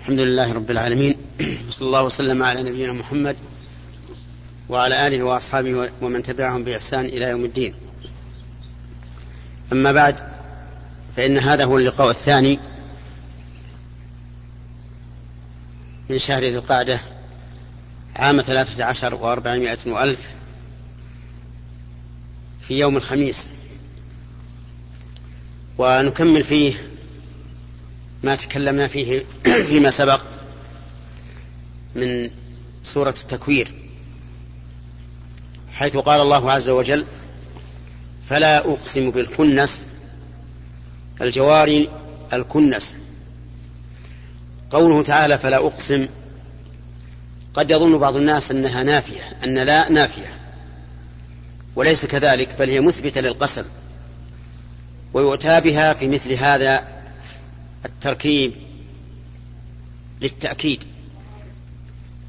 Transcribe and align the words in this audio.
الحمد 0.00 0.18
لله 0.18 0.52
رب 0.52 0.70
العالمين. 0.70 1.16
وصلى 1.68 1.86
الله 1.86 2.02
وسلم 2.02 2.42
على 2.42 2.62
نبينا 2.62 2.92
محمد 2.92 3.36
وعلى 4.68 5.06
آله 5.06 5.22
وأصحابه 5.22 5.90
ومن 6.00 6.22
تبعهم 6.22 6.64
بإحسان 6.64 7.04
إلى 7.04 7.24
يوم 7.24 7.44
الدين. 7.44 7.74
أما 9.72 9.92
بعد 9.92 10.20
فإن 11.16 11.38
هذا 11.38 11.64
هو 11.64 11.78
اللقاء 11.78 12.10
الثاني 12.10 12.58
من 16.10 16.18
شهر 16.18 16.42
ذي 16.42 16.58
القعدة 16.58 17.00
عام 18.16 18.40
ثلاثة 18.40 18.84
عشر 18.84 19.14
وأربعمائة 19.14 19.78
وألف 19.86 20.34
في 22.60 22.78
يوم 22.78 22.96
الخميس. 22.96 23.50
ونكمل 25.78 26.44
فيه 26.44 26.89
ما 28.22 28.34
تكلمنا 28.34 28.88
فيه 28.88 29.24
فيما 29.68 29.90
سبق 29.90 30.22
من 31.94 32.30
سورة 32.82 33.14
التكوير 33.20 33.72
حيث 35.72 35.96
قال 35.96 36.20
الله 36.20 36.52
عز 36.52 36.70
وجل 36.70 37.06
فلا 38.28 38.58
أقسم 38.58 39.10
بالكنس 39.10 39.84
الجوار 41.22 41.86
الكنس 42.32 42.96
قوله 44.70 45.02
تعالى 45.02 45.38
فلا 45.38 45.56
أقسم 45.56 46.08
قد 47.54 47.70
يظن 47.70 47.98
بعض 47.98 48.16
الناس 48.16 48.50
أنها 48.50 48.82
نافية 48.82 49.20
أن 49.44 49.58
لا 49.58 49.88
نافية 49.88 50.34
وليس 51.76 52.06
كذلك 52.06 52.48
بل 52.58 52.70
هي 52.70 52.80
مثبتة 52.80 53.20
للقسم 53.20 53.64
ويؤتى 55.14 55.60
بها 55.60 55.94
في 55.94 56.08
مثل 56.08 56.32
هذا 56.32 56.99
التركيب 57.84 58.52
للتأكيد. 60.20 60.84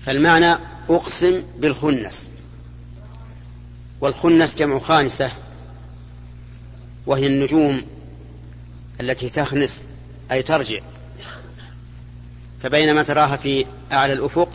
فالمعنى 0.05 0.57
أقسم 0.89 1.43
بالخنس. 1.59 2.29
والخنس 4.01 4.55
جمع 4.55 4.79
خانسة 4.79 5.31
وهي 7.05 7.27
النجوم 7.27 7.81
التي 9.01 9.29
تخنس 9.29 9.85
أي 10.31 10.43
ترجع. 10.43 10.79
فبينما 12.63 13.03
تراها 13.03 13.35
في 13.35 13.65
أعلى 13.91 14.13
الأفق 14.13 14.49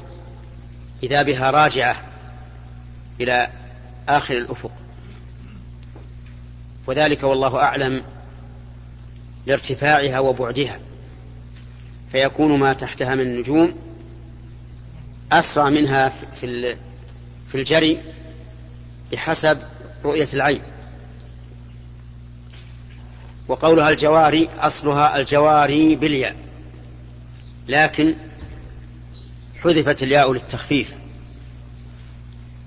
إذا 1.03 1.22
بها 1.22 1.50
راجعة 1.50 2.05
إلى 3.20 3.50
آخر 4.08 4.36
الأفق. 4.36 4.72
وذلك 6.86 7.22
والله 7.22 7.56
أعلم 7.56 8.05
لارتفاعها 9.47 10.19
وبعدها 10.19 10.80
فيكون 12.12 12.58
ما 12.58 12.72
تحتها 12.72 13.14
من 13.14 13.20
النجوم 13.20 13.75
أسرع 15.33 15.69
منها 15.69 16.08
في 16.08 16.77
في 17.48 17.55
الجري 17.55 18.03
بحسب 19.12 19.58
رؤية 20.05 20.28
العين. 20.34 20.62
وقولها 23.48 23.91
الجواري 23.91 24.48
أصلها 24.58 25.20
الجواري 25.20 25.97
بالياء 25.97 26.36
لكن 27.69 28.16
حذفت 29.62 30.03
الياء 30.03 30.33
للتخفيف. 30.33 30.94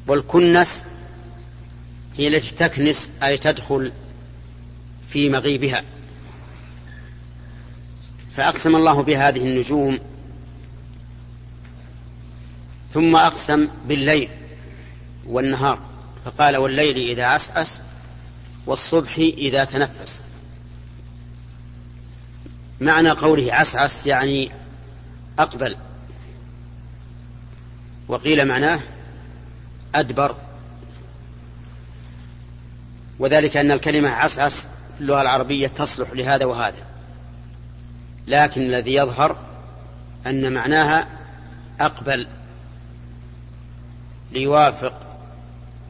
والكنس 0.08 0.84
هي 2.18 2.28
التي 2.28 2.56
تكنس 2.56 3.12
أي 3.24 3.38
تدخل 3.38 3.94
في 5.08 5.30
مغيبها. 5.30 5.84
فأقسم 8.40 8.76
الله 8.76 9.04
بهذه 9.04 9.44
النجوم. 9.44 10.00
ثم 12.94 13.16
أقسم 13.16 13.68
بالليل 13.88 14.30
والنهار. 15.28 15.80
فقال 16.26 16.58
والليل 16.58 16.98
إذا 16.98 17.26
عسعس 17.26 17.82
والصبح 18.66 19.18
إذا 19.18 19.64
تنفس. 19.64 20.22
معنى 22.82 23.10
قوله 23.10 23.54
عسعس 23.54 24.08
يعني 24.08 24.52
أقبل. 25.40 25.76
وقيل 28.08 28.48
معناه 28.48 28.80
أدبر. 29.96 30.36
وذلك 33.20 33.58
أن 33.58 33.72
الكلمة 33.72 34.10
عسعس 34.10 34.68
في 34.96 35.02
اللغة 35.02 35.22
العربية 35.22 35.68
تصلح 35.68 36.12
لهذا 36.12 36.46
وهذا. 36.46 36.89
لكن 38.28 38.62
الذي 38.62 38.94
يظهر 38.94 39.36
أن 40.28 40.54
معناها 40.54 41.08
أقبل 41.80 42.28
ليوافق 44.32 44.94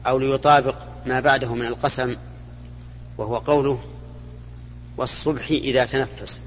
أو 0.06 0.18
ليطابق 0.18 0.74
ما 1.06 1.20
بعده 1.20 1.54
من 1.54 1.66
القسم 1.66 2.16
وهو 3.18 3.36
قوله 3.36 3.80
والصبح 4.96 5.50
إذا 5.50 5.84
تنفس. 5.84 6.40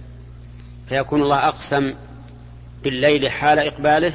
فيكون 0.89 1.21
الله 1.21 1.47
أقسم 1.47 1.94
بالليل 2.83 3.29
حال 3.29 3.59
إقباله 3.59 4.13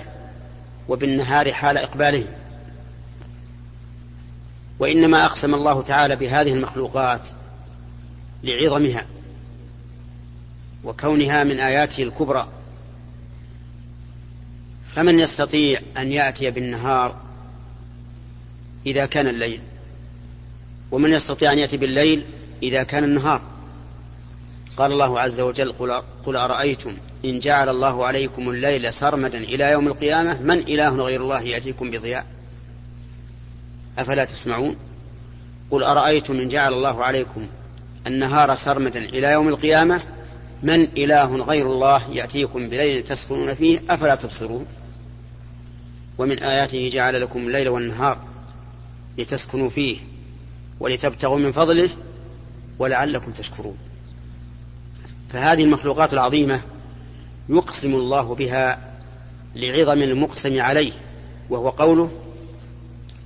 وبالنهار 0.89 1.53
حال 1.53 1.79
إقباله. 1.79 2.25
وإنما 4.79 5.25
أقسم 5.25 5.55
الله 5.55 5.83
تعالى 5.83 6.17
بهذه 6.17 6.53
المخلوقات 6.53 7.29
لعظمها. 8.43 9.07
وكونها 10.85 11.45
من 11.45 11.61
آياته 11.61 12.03
الكبرى. 12.03 12.49
فمن 14.95 15.21
يستطيع 15.21 15.81
أن 15.99 16.13
يأتي 16.13 16.51
بالنهار 16.51 17.17
إذا 18.87 19.07
كان 19.07 19.27
الليل 19.27 19.61
ومن 20.91 21.13
يستطيع 21.13 21.53
أن 21.53 21.59
يأتي 21.59 21.77
بالليل 21.77 22.25
إذا 22.63 22.83
كان 22.83 23.05
النهار. 23.05 23.41
قال 24.77 24.93
الله 24.93 25.21
عز 25.21 25.41
وجل 25.41 25.73
قل, 26.25 26.37
أرأيتم 26.37 26.97
إن 27.25 27.39
جعل 27.39 27.69
الله 27.69 28.07
عليكم 28.07 28.51
الليل 28.51 28.95
سرمدا 28.95 29.39
إلى 29.39 29.65
يوم 29.65 29.87
القيامة؟ 29.87 30.43
من 30.43 30.59
إله 30.59 30.89
غير 30.89 31.23
الله 31.23 31.43
يأتيكم 31.43 31.91
بضياء؟ 31.91 32.27
أفلا 33.99 34.25
تسمعون؟ 34.25 34.77
قل 35.71 35.83
أرأيتم 35.83 36.41
إن 36.41 36.49
جعل 36.49 36.73
الله 36.73 37.05
عليكم 37.05 37.47
النهار 38.07 38.55
سرمدا 38.55 39.01
إلى 39.01 39.27
يوم 39.27 39.49
القيامة؟ 39.49 40.03
من 40.63 40.89
إله 40.97 41.37
غير 41.37 41.67
الله 41.67 42.11
يأتيكم 42.11 42.69
بليل 42.69 43.05
تسكنون 43.05 43.55
فيه 43.55 43.81
أفلا 43.91 44.15
تبصرون؟ 44.15 44.67
ومن 46.19 46.39
آياته 46.39 46.91
جعل 46.93 47.21
لكم 47.23 47.47
الليل 47.47 47.69
والنهار 47.69 48.19
لتسكنوا 49.19 49.71
فيه 49.71 49.99
ولتبتغوا 50.81 51.39
من 51.39 51.53
فضله 51.53 51.91
ولعلكم 52.79 53.33
تشكرون. 53.33 53.79
فهذه 55.33 55.65
المخلوقات 55.65 56.13
العظيمة 56.13 56.61
يقسم 57.49 57.95
الله 57.95 58.35
بها 58.35 58.93
لعظم 59.55 60.03
المقسم 60.03 60.61
عليه 60.61 60.93
وهو 61.51 61.69
قوله 61.69 62.11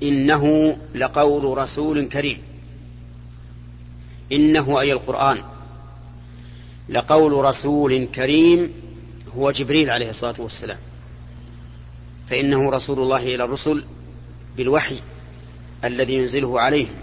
إنه 0.03 0.77
لقول 0.95 1.59
رسول 1.59 2.09
كريم. 2.09 2.39
إنه 4.33 4.81
أي 4.81 4.93
القرآن. 4.93 5.43
لقول 6.89 7.45
رسول 7.45 8.09
كريم 8.15 8.73
هو 9.37 9.51
جبريل 9.51 9.91
عليه 9.91 10.11
الصلاة 10.11 10.35
والسلام. 10.39 10.79
فإنه 12.29 12.71
رسول 12.71 12.99
الله 12.99 13.35
إلى 13.35 13.45
الرسل 13.45 13.85
بالوحي 14.57 15.01
الذي 15.85 16.15
ينزله 16.15 16.61
عليهم. 16.61 16.95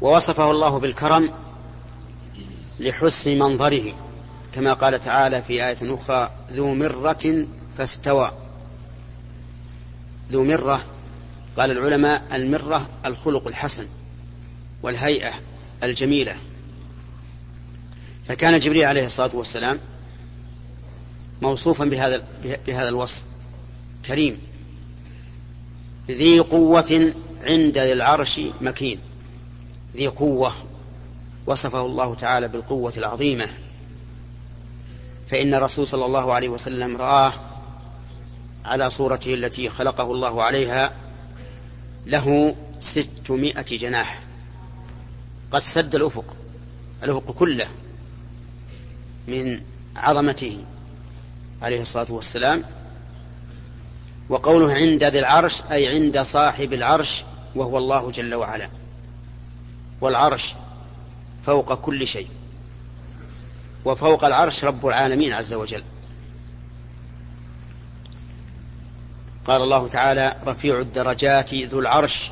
ووصفه 0.00 0.50
الله 0.50 0.78
بالكرم 0.78 1.30
لحسن 2.80 3.38
منظره 3.38 3.94
كما 4.52 4.72
قال 4.72 5.00
تعالى 5.00 5.42
في 5.42 5.66
آية 5.66 5.76
أخرى 5.82 6.30
ذو 6.52 6.74
مرة 6.74 7.46
فاستوى 7.78 8.32
ذو 10.32 10.44
مرة 10.44 10.84
قال 11.56 11.70
العلماء 11.70 12.22
المرة 12.32 12.88
الخلق 13.06 13.46
الحسن 13.46 13.86
والهيئة 14.82 15.32
الجميلة. 15.82 16.36
فكان 18.28 18.58
جبريل 18.58 18.84
عليه 18.84 19.04
الصلاة 19.04 19.30
والسلام 19.36 19.80
موصوفا 21.42 21.84
بهذا 21.84 22.22
بهذا 22.66 22.88
الوصف. 22.88 23.22
كريم. 24.06 24.40
ذي 26.08 26.38
قوة 26.38 27.14
عند 27.42 27.78
ذي 27.78 27.92
العرش 27.92 28.40
مكين. 28.60 28.98
ذي 29.94 30.06
قوة. 30.06 30.52
وصفه 31.46 31.86
الله 31.86 32.14
تعالى 32.14 32.48
بالقوة 32.48 32.92
العظيمة. 32.96 33.48
فإن 35.30 35.54
الرسول 35.54 35.86
صلى 35.86 36.06
الله 36.06 36.32
عليه 36.32 36.48
وسلم 36.48 36.96
رآه 36.96 37.32
على 38.64 38.90
صورته 38.90 39.34
التي 39.34 39.68
خلقه 39.68 40.12
الله 40.12 40.42
عليها 40.42 40.92
له 42.06 42.56
ستمائة 42.80 43.78
جناح. 43.78 44.22
قد 45.50 45.62
سد 45.62 45.94
الأفق. 45.94 46.36
الأفق 47.02 47.32
كله. 47.32 47.66
من 49.28 49.60
عظمته 49.96 50.58
عليه 51.62 51.80
الصلاة 51.80 52.12
والسلام 52.12 52.64
وقوله 54.28 54.72
عند 54.72 55.04
ذي 55.04 55.18
العرش 55.18 55.62
أي 55.72 55.88
عند 55.88 56.22
صاحب 56.22 56.72
العرش 56.72 57.24
وهو 57.54 57.78
الله 57.78 58.10
جل 58.10 58.34
وعلا. 58.34 58.68
والعرش 60.00 60.54
فوق 61.46 61.74
كل 61.74 62.06
شيء 62.06 62.28
وفوق 63.84 64.24
العرش 64.24 64.64
رب 64.64 64.86
العالمين 64.86 65.32
عز 65.32 65.54
وجل. 65.54 65.82
قال 69.46 69.62
الله 69.62 69.88
تعالى 69.88 70.36
رفيع 70.46 70.80
الدرجات 70.80 71.54
ذو 71.54 71.80
العرش 71.80 72.30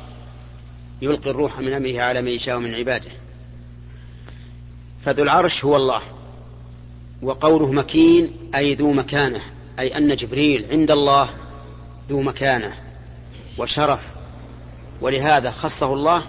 يلقي 1.01 1.29
الروح 1.29 1.59
من 1.59 1.73
أمره 1.73 2.01
على 2.01 2.21
من 2.21 2.27
يشاء 2.27 2.57
من 2.57 2.75
عباده. 2.75 3.11
فذو 5.05 5.23
العرش 5.23 5.65
هو 5.65 5.75
الله. 5.75 6.01
وقوله 7.23 7.71
مكين 7.71 8.31
أي 8.55 8.73
ذو 8.73 8.93
مكانة 8.93 9.41
أي 9.79 9.97
أن 9.97 10.15
جبريل 10.15 10.65
عند 10.71 10.91
الله 10.91 11.29
ذو 12.09 12.21
مكانة 12.21 12.77
وشرف. 13.57 13.99
ولهذا 15.01 15.51
خصه 15.51 15.93
الله 15.93 16.23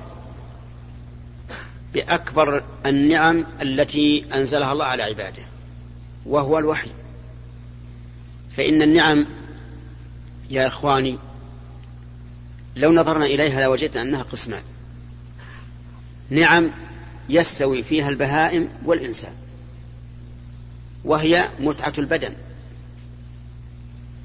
بأكبر 1.94 2.64
النعم 2.86 3.46
التي 3.62 4.24
أنزلها 4.34 4.72
الله 4.72 4.84
على 4.84 5.02
عباده 5.02 5.42
وهو 6.26 6.58
الوحي. 6.58 6.90
فإن 8.56 8.82
النعم 8.82 9.26
يا 10.50 10.66
إخواني 10.66 11.18
لو 12.76 12.92
نظرنا 12.92 13.24
إليها 13.26 13.62
لوجدنا 13.62 14.02
أنها 14.02 14.22
قسمان. 14.22 14.62
نعم 16.30 16.70
يستوي 17.28 17.82
فيها 17.82 18.08
البهائم 18.08 18.68
والإنسان. 18.84 19.32
وهي 21.04 21.48
متعة 21.60 21.92
البدن. 21.98 22.34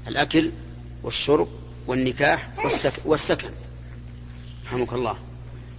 الأكل 0.08 0.50
والشرب 1.02 1.48
والنكاح 1.86 2.50
والسكن. 3.04 3.50
رحمك 4.66 4.92
الله. 4.92 5.16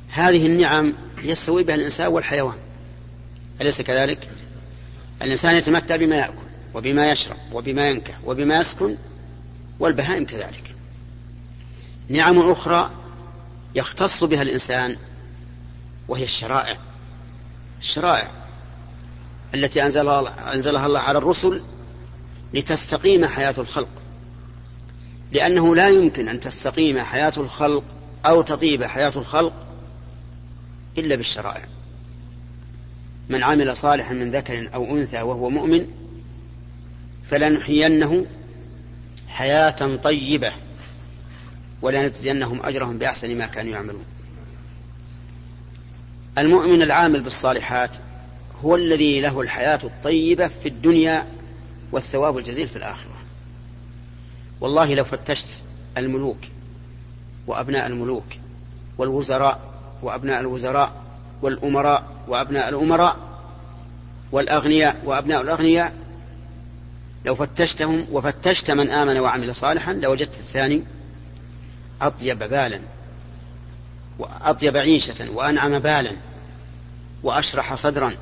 هذه 0.09 0.45
النعم 0.45 0.93
يستوي 1.17 1.63
بها 1.63 1.75
الإنسان 1.75 2.07
والحيوان. 2.07 2.57
أليس 3.61 3.81
كذلك؟ 3.81 4.29
الإنسان 5.21 5.55
يتمتع 5.55 5.95
بما 5.95 6.15
يأكل 6.15 6.47
وبما 6.73 7.11
يشرب 7.11 7.37
وبما 7.53 7.87
ينكح 7.87 8.17
وبما 8.25 8.57
يسكن 8.57 8.97
والبهائم 9.79 10.25
كذلك. 10.25 10.75
نعم 12.09 12.39
أخرى 12.51 12.95
يختص 13.75 14.23
بها 14.23 14.41
الإنسان 14.41 14.97
وهي 16.07 16.23
الشرائع. 16.23 16.77
الشرائع. 17.79 18.40
التي 19.53 19.85
أنزلها, 19.85 20.53
أنزلها 20.53 20.85
الله 20.85 20.99
على 20.99 21.17
الرسل 21.17 21.63
لتستقيم 22.53 23.25
حياة 23.25 23.55
الخلق. 23.57 23.89
لأنه 25.31 25.75
لا 25.75 25.89
يمكن 25.89 26.27
أن 26.27 26.39
تستقيم 26.39 26.99
حياة 26.99 27.33
الخلق 27.37 27.83
أو 28.25 28.41
تطيب 28.41 28.83
حياة 28.83 29.11
الخلق 29.15 29.53
إلا 30.97 31.15
بالشرائع. 31.15 31.65
من 33.29 33.43
عمل 33.43 33.77
صالحا 33.77 34.13
من 34.13 34.31
ذكر 34.31 34.69
أو 34.73 34.97
أنثى 34.97 35.21
وهو 35.21 35.49
مؤمن 35.49 35.87
فلنحيينه 37.29 38.25
حياة 39.27 39.95
طيبة 39.95 40.51
ولنجزينهم 41.81 42.63
أجرهم 42.63 42.97
بأحسن 42.97 43.37
ما 43.37 43.45
كانوا 43.45 43.71
يعملون. 43.71 44.05
المؤمن 46.37 46.81
العامل 46.81 47.21
بالصالحات 47.21 47.97
هو 48.65 48.75
الذي 48.75 49.21
له 49.21 49.41
الحياة 49.41 49.79
الطيبة 49.83 50.47
في 50.47 50.69
الدنيا 50.69 51.27
والثواب 51.91 52.37
الجزيل 52.37 52.67
في 52.67 52.75
الآخرة. 52.75 53.11
والله 54.61 54.93
لو 54.93 55.03
فتشت 55.03 55.63
الملوك 55.97 56.37
وأبناء 57.47 57.87
الملوك 57.87 58.25
والوزراء 58.97 59.59
وأبناء 60.01 60.39
الوزراء 60.39 60.93
والأمراء 61.41 62.03
وأبناء 62.27 62.69
الأمراء 62.69 63.17
والأغنياء 64.31 65.01
وأبناء 65.05 65.41
الأغنياء 65.41 65.93
لو 67.25 67.35
فتشتهم 67.35 68.05
وفتشت 68.11 68.71
من 68.71 68.89
آمن 68.89 69.19
وعمل 69.19 69.55
صالحا 69.55 69.93
لوجدت 69.93 70.39
الثاني 70.39 70.83
أطيب 72.01 72.39
بالا 72.39 72.79
وأطيب 74.19 74.77
عيشة 74.77 75.31
وأنعم 75.31 75.79
بالا 75.79 76.11
وأشرح 77.23 77.75
صدرا 77.75 78.13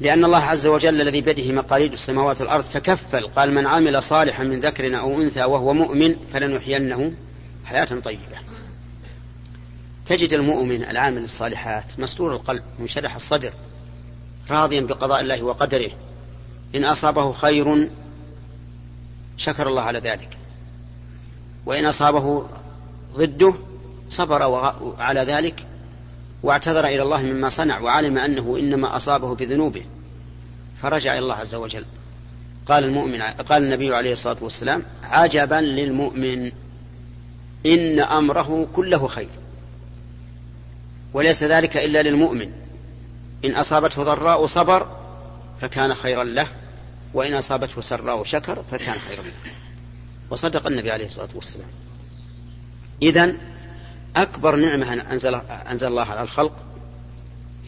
لأن 0.00 0.24
الله 0.24 0.38
عز 0.38 0.66
وجل 0.66 1.00
الذي 1.00 1.20
بيده 1.20 1.52
مقاليد 1.52 1.92
السماوات 1.92 2.40
والأرض 2.40 2.64
تكفل. 2.64 3.26
قال 3.26 3.54
من 3.54 3.66
عمل 3.66 4.02
صالحا 4.02 4.44
من 4.44 4.60
ذكر 4.60 4.98
أو 4.98 5.20
أنثى 5.22 5.44
وهو 5.44 5.72
مؤمن 5.72 6.16
فلنحيينه 6.32 7.12
حياة 7.64 7.84
طيبة. 7.84 8.38
تجد 10.06 10.32
المؤمن 10.32 10.82
العامل 10.82 11.24
الصالحات 11.24 11.84
مسرور 11.98 12.32
القلب 12.32 12.62
منشرح 12.78 13.14
الصدر 13.14 13.52
راضيا 14.50 14.80
بقضاء 14.80 15.20
الله 15.20 15.42
وقدره. 15.42 15.90
إن 16.74 16.84
أصابه 16.84 17.32
خير 17.32 17.88
شكر 19.36 19.68
الله 19.68 19.82
على 19.82 19.98
ذلك. 19.98 20.38
وإن 21.66 21.86
أصابه 21.86 22.46
ضده 23.16 23.54
صبر 24.10 24.42
على 24.98 25.20
ذلك 25.20 25.66
واعتذر 26.42 26.86
إلى 26.86 27.02
الله 27.02 27.22
مما 27.22 27.48
صنع 27.48 27.78
وعلم 27.78 28.18
أنه 28.18 28.56
إنما 28.58 28.96
أصابه 28.96 29.34
بذنوبه 29.34 29.84
فرجع 30.82 31.12
إلى 31.12 31.18
الله 31.18 31.34
عز 31.34 31.54
وجل. 31.54 31.84
قال 32.66 32.84
المؤمن 32.84 33.22
قال 33.22 33.62
النبي 33.64 33.94
عليه 33.94 34.12
الصلاة 34.12 34.36
والسلام 34.40 34.82
عجبا 35.02 35.54
للمؤمن 35.54 36.52
إن 37.66 38.00
أمره 38.00 38.68
كله 38.72 39.06
خير 39.06 39.28
وليس 41.12 41.42
ذلك 41.42 41.76
إلا 41.76 42.02
للمؤمن. 42.02 42.52
إن 43.44 43.54
أصابته 43.54 44.02
ضراء 44.02 44.46
صبر 44.46 44.96
فكان 45.60 45.94
خيرا 45.94 46.24
له 46.24 46.46
وإن 47.14 47.34
أصابته 47.34 47.80
سراء 47.80 48.24
شكر 48.24 48.64
فكان 48.70 48.94
خيرا 48.94 49.22
له. 49.22 49.52
وصدق 50.30 50.66
النبي 50.66 50.90
عليه 50.90 51.06
الصلاة 51.06 51.28
والسلام. 51.34 51.68
إذا 53.02 53.32
أكبر 54.18 54.56
نعمة 54.56 54.92
أنزل, 54.92 55.34
أنزل 55.70 55.86
الله 55.86 56.04
على 56.04 56.22
الخلق 56.22 56.64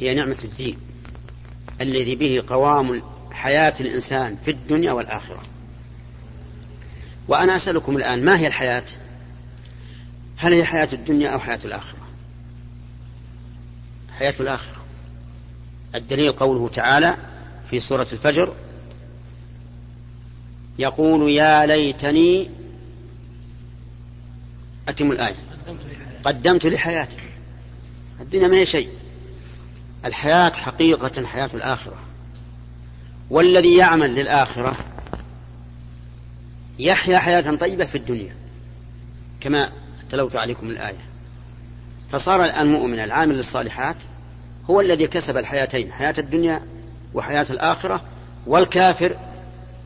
هي 0.00 0.14
نعمة 0.14 0.37
الدين 0.44 0.76
الذي 1.81 2.14
به 2.14 2.43
قوام 2.47 3.02
حياة 3.32 3.75
الإنسان 3.81 4.37
في 4.44 4.50
الدنيا 4.50 4.93
والآخرة. 4.93 5.43
وأنا 7.28 7.57
أسألكم 7.57 7.97
الآن 7.97 8.25
ما 8.25 8.38
هي 8.38 8.47
الحياة؟ 8.47 8.85
هل 10.37 10.52
هي 10.52 10.64
حياة 10.64 10.88
الدنيا 10.92 11.28
أو 11.28 11.38
حياة 11.38 11.61
الآخرة؟ 11.64 11.99
حياة 14.19 14.35
الآخرة. 14.40 14.76
الدليل 15.95 16.33
قوله 16.33 16.69
تعالى 16.69 17.16
في 17.71 17.80
سورة 17.80 18.07
الفجر 18.12 18.54
يقول 20.78 21.30
يا 21.30 21.66
ليتني 21.66 22.50
أتم 24.88 25.12
الآية. 25.12 25.37
قدمت 26.25 26.67
لحياتي. 26.67 27.17
الدنيا 28.21 28.49
ما 28.49 28.57
هي 28.57 28.67
شيء. 28.67 28.89
الحياة 30.05 30.53
حقيقة 30.53 31.27
حياة 31.27 31.50
الآخرة. 31.55 31.97
والذي 33.31 33.77
يعمل 33.77 34.15
للآخرة 34.15 34.77
يحيا 36.79 37.19
حياة 37.19 37.57
طيبة 37.57 37.85
في 37.85 37.99
الدنيا 37.99 38.35
كما 39.41 39.73
تلوت 40.11 40.37
عليكم 40.37 40.67
الآية. 40.67 41.05
فصار 42.12 42.45
المؤمن 42.45 42.99
العامل 42.99 43.37
للصالحات 43.37 43.97
هو 44.71 44.81
الذي 44.81 45.07
كسب 45.07 45.37
الحياتين 45.37 45.93
حياة 45.93 46.15
الدنيا 46.19 46.61
وحياة 47.15 47.47
الآخرة 47.50 48.05
والكافر 48.47 49.17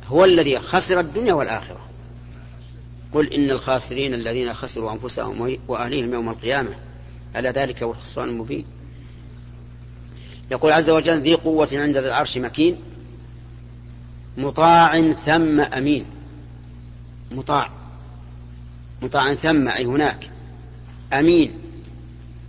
هو 0.09 0.25
الذي 0.25 0.59
خسر 0.59 1.01
الدنيا 1.01 1.35
والآخرة. 1.35 1.84
قل 3.15 3.33
إن 3.33 3.51
الخاسرين 3.51 4.15
الذين 4.15 4.55
خسروا 4.55 4.93
أنفسهم 4.93 5.59
وأهليهم 5.69 6.13
يوم 6.13 6.29
القيامة. 6.29 6.77
ألا 7.37 7.51
ذلك 7.51 7.83
هو 7.83 7.91
الخسران 7.91 8.29
المبين. 8.29 8.65
يقول 10.51 10.73
عز 10.73 10.91
وجل 10.91 11.23
ذي 11.23 11.35
قوة 11.35 11.69
عند 11.73 11.97
ذي 11.97 12.09
العرش 12.09 12.39
مكين. 12.39 12.77
مطاع 14.37 15.13
ثم 15.13 15.61
أمين. 15.61 16.07
مطاع. 17.33 17.71
مطاع 19.03 19.35
ثم 19.35 19.69
أي 19.69 19.85
هناك. 19.85 20.31
أمين 21.13 21.55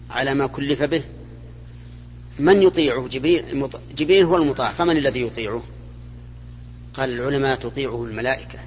على 0.10 0.34
ما 0.34 0.48
كلف 0.48 0.84
به. 0.84 1.04
من 2.40 2.62
يطيعه؟ 2.62 3.08
جبريل. 3.08 3.70
جبريل 3.98 4.24
هو 4.24 4.38
المطاع. 4.38 4.72
فمن 4.72 4.98
الذي 4.98 5.22
يطيعه؟ 5.22 5.64
قال 6.94 7.10
العلماء 7.10 7.56
تطيعه 7.56 8.04
الملائكة. 8.04 8.60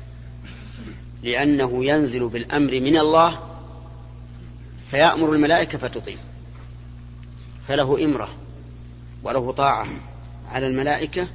لأنه 1.23 1.85
ينزل 1.85 2.29
بالأمر 2.29 2.81
من 2.81 2.97
الله 2.97 3.39
فيأمر 4.91 5.33
الملائكة 5.33 5.79
فتطيع. 5.79 6.17
فله 7.69 8.05
إمرة 8.05 8.29
وله 9.23 9.53
طاعة 9.53 9.87
على 10.53 10.67
الملائكة. 10.67 11.29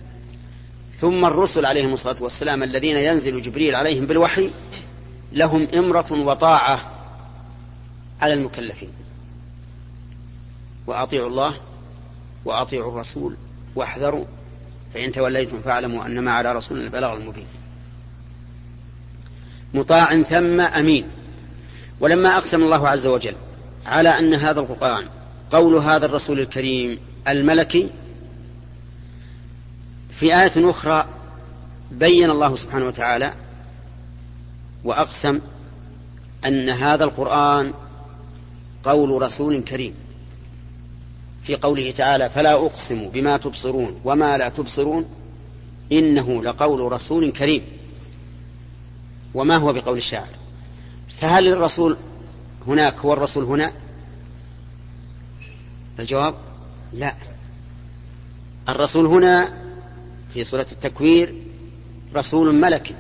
ثم 0.94 1.25
الرسل 1.25 1.66
عليهم 1.66 1.94
الصلاة 1.94 2.24
والسلام 2.24 2.63
الذين 2.63 2.98
ينزل 2.98 3.42
جبريل 3.42 3.75
عليهم 3.75 4.06
بالوحي 4.06 4.50
لهم 5.32 5.68
إمرة 5.74 6.12
وطاعة 6.12 6.92
على 8.22 8.34
المكلفين. 8.34 8.92
وأطيعوا 10.88 11.30
الله 11.30 11.56
وأطيعوا 12.46 12.92
الرسول 12.92 13.36
واحذروا 13.75 14.25
فإن 14.94 15.12
توليتم 15.12 15.62
فاعلموا 15.62 16.06
أنما 16.06 16.32
على 16.32 16.52
رسول 16.52 16.78
البلاغ 16.78 17.18
المبين. 17.18 17.48
مطاع 19.74 20.22
ثم 20.22 20.62
أمين. 20.62 21.08
ولما 22.00 22.38
أقسم 22.38 22.63
الله 22.63 22.88
عز 22.88 23.08
وجل 23.08 23.36
على 23.86 24.10
أن 24.10 24.34
هذا 24.34 24.60
القرآن 24.60 25.06
قول 25.51 25.75
هذا 25.75 26.06
الرسول 26.06 26.39
الكريم 26.39 27.00
الملكي 27.27 27.89
في 30.10 30.36
آية 30.42 30.70
أخرى 30.70 31.06
بين 31.92 32.30
الله 32.30 32.56
سبحانه 32.56 32.88
وتعالى 32.88 33.34
وأقسم 34.84 35.39
أن 36.46 36.70
هذا 36.70 37.03
القرآن 37.03 37.74
قول 38.84 39.22
رسول 39.22 39.62
كريم. 39.62 39.94
في 41.44 41.56
قوله 41.56 41.92
تعالى 41.92 42.30
فلا 42.30 42.53
أقسم 42.53 43.10
بما 43.10 43.38
تبصرون 43.38 44.01
وما 44.06 44.38
لا 44.38 44.50
تبصرون 44.50 45.06
إنه 45.92 46.44
لقول 46.44 46.92
رسول 46.92 47.32
كريم. 47.32 47.62
وما 49.34 49.58
هو 49.58 49.74
بقول 49.74 49.98
الشاعر؟ 49.98 50.28
فهل 51.20 51.48
الرسول 51.48 51.98
هناك 52.68 53.00
هو 53.00 53.13
الرسول 53.13 53.44
هنا؟ 53.44 53.72
الجواب 56.00 56.36
لا. 56.94 57.16
الرسول 58.70 59.06
هنا 59.06 59.54
في 60.34 60.44
سورة 60.44 60.66
التكوير 60.72 61.36
رسول 62.16 62.56
ملكي 62.56 62.96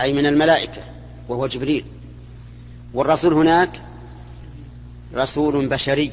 أي 0.00 0.12
من 0.12 0.26
الملائكة 0.26 0.82
وهو 1.28 1.46
جبريل. 1.46 1.84
والرسول 2.94 3.32
هناك 3.34 3.82
رسول 5.14 5.68
بشري 5.68 6.12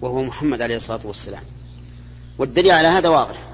وهو 0.00 0.22
محمد 0.22 0.62
عليه 0.62 0.76
الصلاة 0.76 1.00
والسلام. 1.04 1.42
والدليل 2.38 2.70
على 2.70 2.88
هذا 2.88 3.08
واضح. 3.08 3.49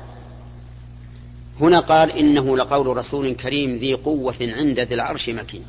هنا 1.60 1.80
قال 1.80 2.10
إنه 2.10 2.56
لقول 2.56 2.96
رسول 2.96 3.32
كريم 3.32 3.76
ذي 3.76 3.94
قوة 3.94 4.34
عند 4.40 4.80
ذي 4.80 4.94
العرش 4.94 5.28
مكين. 5.28 5.64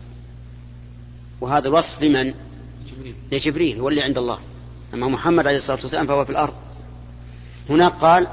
وهذا 1.41 1.67
الوصف 1.67 2.01
لمن؟ 2.01 2.34
جبريل. 2.91 3.15
لجبريل 3.32 3.79
هو 3.79 3.89
اللي 3.89 4.01
عند 4.01 4.17
الله. 4.17 4.39
أما 4.94 5.08
محمد 5.08 5.48
عليه 5.48 5.58
الصلاة 5.58 5.79
والسلام 5.82 6.08
فهو 6.08 6.25
في 6.25 6.32
الأرض. 6.32 6.53
هناك 7.70 7.94
قال 7.94 8.27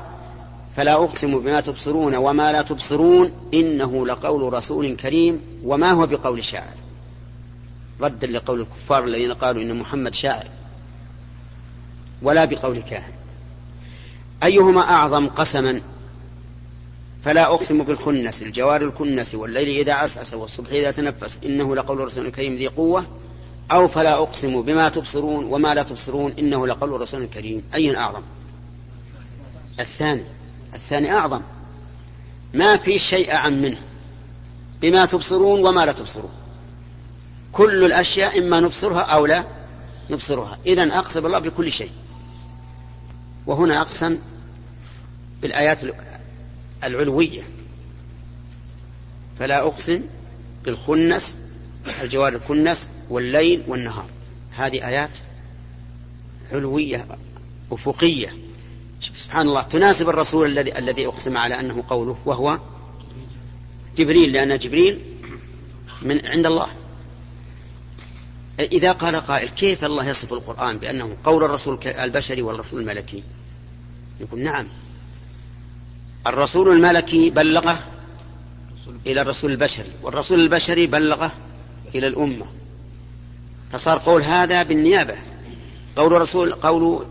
فلا 0.76 0.94
أقسم 0.94 1.38
بما 1.38 1.60
تبصرون 1.60 2.14
وما 2.14 2.52
لا 2.52 2.62
تبصرون 2.62 3.30
إنه 3.54 4.06
لقول 4.06 4.52
رسول 4.52 4.96
كريم 4.96 5.40
وما 5.64 5.92
هو 5.92 6.06
بقول 6.06 6.44
شاعر. 6.44 6.74
ردا 8.00 8.26
لقول 8.26 8.60
الكفار 8.60 9.04
الذين 9.04 9.32
قالوا 9.32 9.62
إن 9.62 9.76
محمد 9.76 10.14
شاعر 10.14 10.48
ولا 12.22 12.44
بقول 12.44 12.78
كاهن. 12.78 13.12
أيهما 14.42 14.80
أعظم 14.80 15.26
قسما؟ 15.26 15.82
فلا 17.24 17.46
أقسم 17.46 17.82
بالخنس 17.82 18.42
الجوار 18.42 18.82
الكنس 18.82 19.34
والليل 19.34 19.80
إذا 19.80 19.92
عسعس 19.92 20.34
والصبح 20.34 20.70
إذا 20.70 20.90
تنفس 20.90 21.38
إنه 21.44 21.76
لقول 21.76 21.98
رسول 21.98 22.30
كريم 22.30 22.56
ذي 22.56 22.68
قوة. 22.68 23.06
أو 23.72 23.88
فلا 23.88 24.14
أقسم 24.14 24.62
بما 24.62 24.88
تبصرون 24.88 25.44
وما 25.44 25.74
لا 25.74 25.82
تبصرون 25.82 26.32
إنه 26.38 26.66
لقول 26.66 27.00
رسول 27.00 27.26
كريم 27.26 27.62
أي 27.74 27.96
أعظم؟ 27.96 28.22
الثاني. 29.80 30.24
الثاني 30.74 31.12
أعظم. 31.12 31.40
ما 32.54 32.76
في 32.76 32.98
شيء 32.98 33.32
أعم 33.32 33.62
منه. 33.62 33.76
بما 34.82 35.06
تبصرون 35.06 35.66
وما 35.66 35.86
لا 35.86 35.92
تبصرون. 35.92 36.32
كل 37.52 37.84
الأشياء 37.84 38.38
إما 38.38 38.60
نبصرها 38.60 39.00
أو 39.00 39.26
لا 39.26 39.44
نبصرها. 40.10 40.58
إذا 40.66 40.98
أقسم 40.98 41.26
الله 41.26 41.38
بكل 41.38 41.72
شيء. 41.72 41.92
وهنا 43.46 43.80
أقسم 43.80 44.18
بالآيات 45.42 45.84
العلوية. 46.86 47.42
فلا 49.38 49.66
أقسم 49.66 50.02
بالخنس 50.64 51.36
الجوار 52.02 52.34
الكنس 52.34 52.88
والليل 53.10 53.62
والنهار. 53.66 54.06
هذه 54.50 54.88
آيات 54.88 55.10
علوية 56.52 57.06
أفقية. 57.72 58.36
سبحان 59.00 59.48
الله 59.48 59.62
تناسب 59.62 60.08
الرسول 60.08 60.46
الذي 60.50 60.78
الذي 60.78 61.06
أقسم 61.06 61.36
على 61.36 61.60
أنه 61.60 61.84
قوله 61.88 62.18
وهو 62.24 62.60
جبريل 63.96 64.32
لأن 64.32 64.58
جبريل 64.58 65.00
من 66.02 66.26
عند 66.26 66.46
الله. 66.46 66.68
إذا 68.60 68.92
قال 68.92 69.16
قائل 69.16 69.48
كيف 69.48 69.84
الله 69.84 70.08
يصف 70.08 70.32
القرآن 70.32 70.78
بأنه 70.78 71.16
قول 71.24 71.44
الرسول 71.44 71.78
البشري 71.86 72.42
والرسول 72.42 72.80
الملكي؟ 72.80 73.22
يقول 74.20 74.40
نعم. 74.40 74.68
الرسول 76.26 76.68
الملكي 76.68 77.30
بلغه 77.30 77.78
إلى 79.06 79.20
الرسول 79.20 79.50
البشري 79.50 79.90
والرسول 80.02 80.40
البشري 80.40 80.86
بلغه 80.86 81.32
إلى 81.94 82.06
الأمة. 82.06 82.46
فصار 83.72 83.98
قول 83.98 84.22
هذا 84.22 84.62
بالنيابة. 84.62 85.14
قول 85.96 86.12
رسول 86.12 86.52
قول 86.52 87.06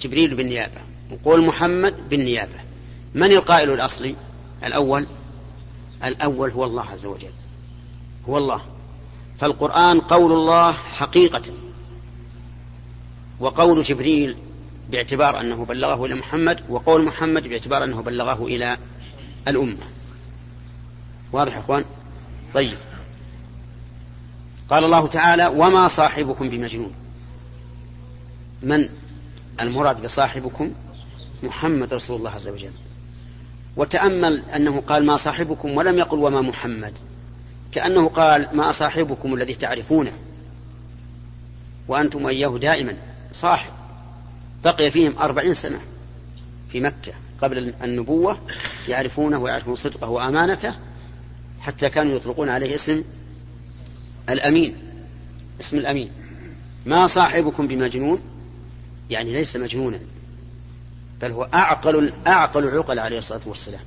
جبريل 0.00 0.34
بالنيابة 0.34 0.80
وقول 1.10 1.46
محمد 1.46 2.08
بالنيابة. 2.10 2.60
من 3.14 3.32
القائل 3.32 3.72
الأصلي؟ 3.72 4.14
الأول 4.64 5.06
الأول 6.04 6.50
هو 6.50 6.64
الله 6.64 6.82
عز 6.82 7.06
وجل. 7.06 7.32
هو 8.28 8.38
الله. 8.38 8.62
فالقرآن 9.38 10.00
قول 10.00 10.32
الله 10.32 10.72
حقيقة. 10.72 11.42
وقول 13.40 13.82
جبريل 13.82 14.36
باعتبار 14.90 15.40
أنه 15.40 15.64
بلغه 15.64 16.04
إلى 16.04 16.14
محمد 16.14 16.60
وقول 16.68 17.04
محمد 17.04 17.48
باعتبار 17.48 17.84
أنه 17.84 18.02
بلغه 18.02 18.46
إلى 18.46 18.78
الأمة. 19.48 19.86
واضح 21.32 21.54
يا 21.54 21.60
أخوان؟ 21.60 21.84
طيب. 22.54 22.78
قال 24.70 24.84
الله 24.84 25.06
تعالى 25.06 25.46
وما 25.46 25.88
صاحبكم 25.88 26.50
بمجنون. 26.50 26.94
من؟ 28.62 28.88
المراد 29.60 30.02
بصاحبكم 30.02 30.72
محمد 31.42 31.94
رسول 31.94 32.16
الله 32.16 32.30
عز 32.30 32.48
وجل. 32.48 32.72
وتأمل 33.76 34.42
أنه 34.56 34.80
قال 34.80 35.06
ما 35.06 35.16
صاحبكم 35.16 35.76
ولم 35.76 35.98
يقل 35.98 36.18
وما 36.18 36.40
محمد. 36.40 36.92
كأنه 37.72 38.08
قال 38.08 38.48
ما 38.52 38.72
صاحبكم 38.72 39.34
الذي 39.34 39.54
تعرفونه. 39.54 40.12
وأنتم 41.88 42.26
إياه 42.26 42.58
دائما 42.58 42.96
صاحب. 43.32 43.79
بقي 44.64 44.90
فيهم 44.90 45.18
أربعين 45.18 45.54
سنة 45.54 45.80
في 46.72 46.80
مكة 46.80 47.12
قبل 47.42 47.74
النبوة 47.82 48.38
يعرفونه 48.88 49.38
ويعرفون 49.38 49.74
صدقه 49.74 50.08
وأمانته 50.08 50.74
حتى 51.60 51.88
كانوا 51.88 52.16
يطلقون 52.16 52.48
عليه 52.48 52.74
اسم 52.74 53.04
الأمين 54.30 54.76
اسم 55.60 55.76
الأمين. 55.76 56.10
ما 56.86 57.06
صاحبكم 57.06 57.66
بمجنون 57.66 58.20
يعني 59.10 59.32
ليس 59.32 59.56
مجنونا 59.56 60.00
بل 61.22 61.30
هو 61.30 61.48
أعقل 61.54 62.12
أعقل 62.26 62.68
العقل 62.68 62.98
عليه 62.98 63.18
الصلاة 63.18 63.40
والسلام. 63.46 63.80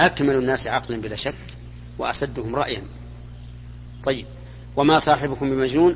أكمل 0.00 0.34
الناس 0.34 0.66
عقلا 0.66 1.00
بلا 1.00 1.16
شك 1.16 1.34
وأسدهم 1.98 2.56
رأيا. 2.56 2.82
طيب 4.04 4.26
وما 4.76 4.98
صاحبكم 4.98 5.50
بمجنون؟ 5.50 5.94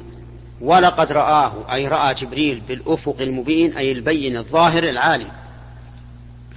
ولقد 0.60 1.12
رآه 1.12 1.74
أي 1.74 1.88
رأى 1.88 2.14
جبريل 2.14 2.62
بالأفق 2.68 3.16
المبين 3.20 3.76
أي 3.76 3.92
البين 3.92 4.36
الظاهر 4.36 4.84
العالي 4.84 5.26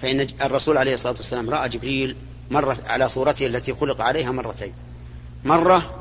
فإن 0.02 0.28
الرسول 0.42 0.78
عليه 0.78 0.94
الصلاة 0.94 1.14
والسلام 1.14 1.50
رأى 1.50 1.70
جبريل 1.70 2.16
مرة 2.52 2.78
على 2.88 3.10
صورته 3.10 3.46
التي 3.46 3.74
خلق 3.74 4.02
عليها 4.02 4.32
مرتين. 4.32 4.74
مرة 5.46 6.00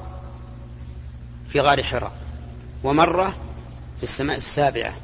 في 1.49 1.61
غار 1.61 1.83
حراء 1.83 2.13
ومرة 2.85 3.37
في 3.97 4.03
السماء 4.03 4.37
السابعة 4.37 4.97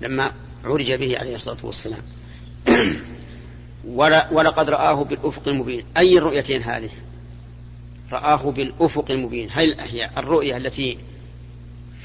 لما 0.00 0.32
عرج 0.64 0.92
به 0.92 1.18
عليه 1.18 1.34
الصلاة 1.34 1.56
والسلام. 1.62 2.02
ولقد 4.32 4.70
رآه 4.70 5.04
بالأفق 5.04 5.48
المبين. 5.48 5.84
أي 5.96 6.18
الرؤيتين 6.18 6.62
هذه؟ 6.62 6.90
رآه 8.12 8.50
بالأفق 8.50 9.10
المبين. 9.10 9.48
هل 9.52 9.76
الرؤية 10.18 10.56
التي 10.56 10.98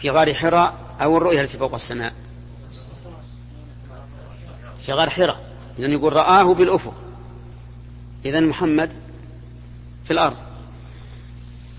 في 0.02 0.10
غار 0.10 0.34
حراء 0.34 0.96
أو 1.02 1.18
الرؤية 1.18 1.42
التي 1.42 1.58
فوق 1.58 1.74
السماء. 1.74 2.14
في 4.86 4.94
غار 4.94 5.10
حراء 5.10 5.46
إذن 5.80 5.92
يقول 5.92 6.14
رآه 6.14 6.54
بالأفق. 6.54 6.94
إذا 8.25 8.40
محمد 8.40 8.94
في 10.06 10.12
الأرض. 10.12 10.38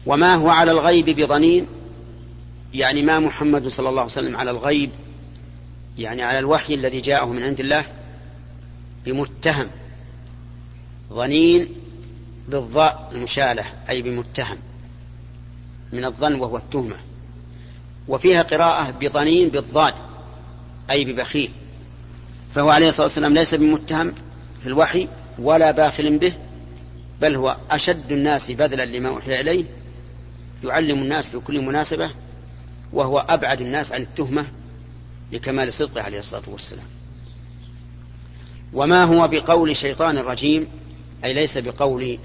وما 0.06 0.34
هو 0.34 0.48
على 0.48 0.70
الغيب 0.70 1.06
بضنين؟ 1.06 1.66
يعني 2.74 3.02
ما 3.02 3.20
محمد 3.20 3.66
صلى 3.66 3.88
الله 3.88 4.00
عليه 4.00 4.12
وسلم 4.12 4.36
على 4.36 4.50
الغيب؟ 4.50 4.90
يعني 5.98 6.22
على 6.22 6.38
الوحي 6.38 6.74
الذي 6.74 7.00
جاءه 7.00 7.26
من 7.26 7.42
عند 7.42 7.60
الله؟ 7.60 7.84
بمتهم. 9.04 9.70
ظنين 11.10 11.68
بالضاء 12.48 13.10
المشالة 13.12 13.64
أي 13.88 14.02
بمتهم. 14.02 14.58
من 15.92 16.04
الظن 16.04 16.34
وهو 16.34 16.56
التهمة. 16.56 16.96
وفيها 18.08 18.42
قراءة 18.42 18.90
بظنين 18.90 19.48
بالضاد 19.48 19.94
أي 20.90 21.04
ببخيل. 21.04 21.50
فهو 22.54 22.70
عليه 22.70 22.88
الصلاة 22.88 23.06
والسلام 23.06 23.34
ليس 23.34 23.54
بمتهم 23.54 24.14
في 24.60 24.66
الوحي 24.66 25.08
ولا 25.38 25.70
باخل 25.70 26.18
به 26.18 26.32
بل 27.20 27.36
هو 27.36 27.56
أشد 27.70 28.12
الناس 28.12 28.50
بذلا 28.50 28.84
لما 28.84 29.08
أوحي 29.08 29.40
إليه 29.40 29.64
يعلم 30.64 31.02
الناس 31.02 31.28
في 31.28 31.38
كل 31.38 31.60
مناسبة 31.60 32.10
وهو 32.92 33.18
أبعد 33.18 33.60
الناس 33.60 33.92
عن 33.92 34.02
التهمة 34.02 34.46
لكمال 35.32 35.72
صدقه 35.72 36.02
عليه 36.02 36.18
الصلاة 36.18 36.42
والسلام. 36.46 36.86
وما 38.72 39.04
هو 39.04 39.28
بقول 39.28 39.76
شيطان 39.76 40.18
رجيم 40.18 40.68
أي 41.24 41.32
ليس 41.32 41.58
بقول 41.58 42.18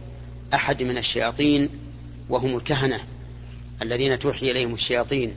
أحد 0.53 0.83
من 0.83 0.97
الشياطين 0.97 1.69
وهم 2.29 2.55
الكهنة 2.55 2.99
الذين 3.81 4.19
توحي 4.19 4.51
إليهم 4.51 4.73
الشياطين 4.73 5.33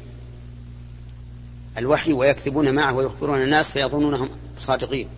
الوحي 1.79 2.13
ويكذبون 2.13 2.75
معه 2.75 2.93
ويخبرون 2.93 3.43
الناس 3.43 3.73
فيظنونهم 3.73 4.29
صادقين. 4.59 5.09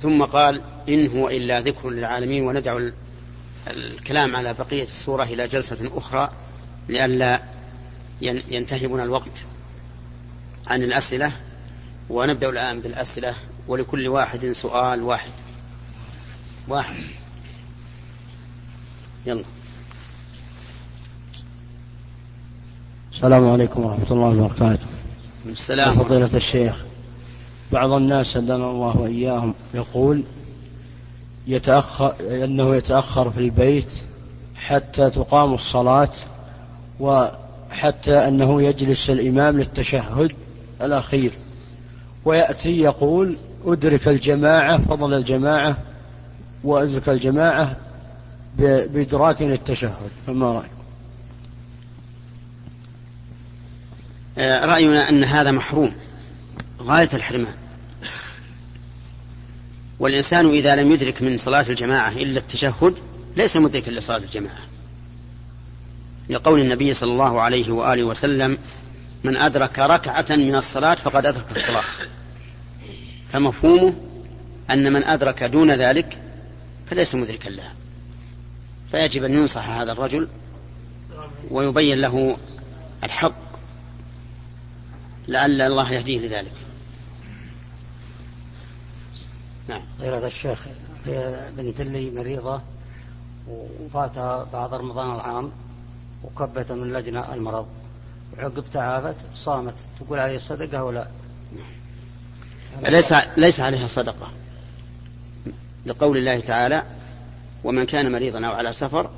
ثم 0.00 0.24
قال 0.24 0.62
إن 0.88 1.06
هو 1.06 1.28
إلا 1.28 1.60
ذكر 1.60 1.90
للعالمين 1.90 2.46
وندع 2.46 2.88
الكلام 3.66 4.36
على 4.36 4.54
بقية 4.54 4.82
السورة 4.82 5.24
إلى 5.24 5.46
جلسة 5.46 5.90
أخرى 5.98 6.30
لئلا 6.88 7.42
ينتهي 8.22 8.86
بنا 8.86 9.02
الوقت 9.02 9.46
عن 10.66 10.82
الأسئلة 10.82 11.32
ونبدأ 12.10 12.48
الآن 12.48 12.80
بالأسئلة 12.80 13.34
ولكل 13.68 14.08
واحد 14.08 14.52
سؤال 14.52 15.02
واحد. 15.02 15.30
واحد. 16.68 16.94
يلا. 19.26 19.44
السلام 23.14 23.50
عليكم 23.50 23.84
ورحمة 23.84 24.06
الله 24.10 24.44
وبركاته. 24.44 24.86
السلام. 25.46 25.98
فضيلة 26.02 26.30
الشيخ 26.34 26.84
بعض 27.72 27.92
الناس 27.92 28.36
هدانا 28.36 28.70
الله 28.70 28.96
وإياهم 28.96 29.54
يقول 29.74 30.22
يتأخر 31.46 32.14
أنه 32.20 32.76
يتأخر 32.76 33.30
في 33.30 33.40
البيت 33.40 33.92
حتى 34.56 35.10
تقام 35.10 35.54
الصلاة 35.54 36.08
وحتى 37.00 38.28
أنه 38.28 38.62
يجلس 38.62 39.10
الإمام 39.10 39.58
للتشهد 39.58 40.32
الأخير. 40.82 41.32
ويأتي 42.24 42.80
يقول 42.80 43.36
أدرك 43.66 44.08
الجماعة 44.08 44.78
فضل 44.78 45.14
الجماعة 45.14 45.76
وأدرك 46.64 47.08
الجماعة 47.08 47.76
بإدراك 48.58 49.42
التشهد 49.42 50.10
فما 50.26 50.52
رأيك؟ 50.52 50.83
رأينا 54.38 55.08
أن 55.08 55.24
هذا 55.24 55.50
محروم. 55.50 55.94
غاية 56.80 57.08
الحرمان. 57.14 57.54
والإنسان 59.98 60.50
إذا 60.50 60.76
لم 60.76 60.92
يدرك 60.92 61.22
من 61.22 61.38
صلاة 61.38 61.66
الجماعة 61.68 62.12
إلا 62.12 62.38
التشهد 62.38 62.94
ليس 63.36 63.56
مدركا 63.56 63.90
لصلاة 63.90 64.18
الجماعة. 64.18 64.66
لقول 66.30 66.60
النبي 66.60 66.94
صلى 66.94 67.12
الله 67.12 67.40
عليه 67.40 67.70
وآله 67.70 68.04
وسلم 68.04 68.58
من 69.24 69.36
أدرك 69.36 69.78
ركعة 69.78 70.26
من 70.30 70.54
الصلاة 70.54 70.94
فقد 70.94 71.26
أدرك 71.26 71.56
الصلاة. 71.56 71.82
فمفهومه 73.32 73.94
أن 74.70 74.92
من 74.92 75.04
أدرك 75.04 75.42
دون 75.42 75.70
ذلك 75.70 76.18
فليس 76.90 77.14
مدركا 77.14 77.48
لها. 77.48 77.72
فيجب 78.90 79.24
أن 79.24 79.34
ينصح 79.34 79.68
هذا 79.68 79.92
الرجل 79.92 80.28
ويبين 81.50 82.00
له 82.00 82.36
الحق. 83.04 83.43
لعل 85.28 85.62
الله 85.62 85.92
يهديه 85.92 86.18
لذلك. 86.18 86.52
نعم. 89.68 89.82
غير 90.00 90.26
الشيخ 90.26 90.66
بنت 91.56 91.80
لي 91.80 92.10
مريضة 92.10 92.62
وفاتها 93.48 94.44
بعد 94.44 94.74
رمضان 94.74 95.14
العام 95.14 95.52
وكبت 96.24 96.72
من 96.72 96.92
لجنة 96.92 97.34
المرض. 97.34 97.66
وعقب 98.36 98.64
تعافت 98.72 99.16
صامت. 99.34 99.74
تقول 100.00 100.18
عليه 100.18 100.38
صدقة 100.38 100.84
ولا؟ 100.84 101.08
ليس 102.82 103.14
ليس 103.36 103.60
عليها 103.60 103.86
صدقة. 103.86 104.30
لقول 105.86 106.16
الله 106.16 106.40
تعالى 106.40 106.82
ومن 107.64 107.84
كان 107.84 108.12
مريضا 108.12 108.46
أو 108.46 108.52
على 108.52 108.72
سفر 108.72 109.10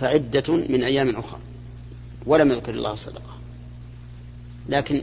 فعدة 0.00 0.52
من 0.52 0.84
أيام 0.84 1.16
أخرى. 1.16 1.38
ولم 2.26 2.52
يذكر 2.52 2.74
الله 2.74 2.92
الصدقة 2.92 3.38
لكن 4.68 5.02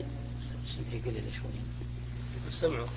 سمعوا 2.51 2.87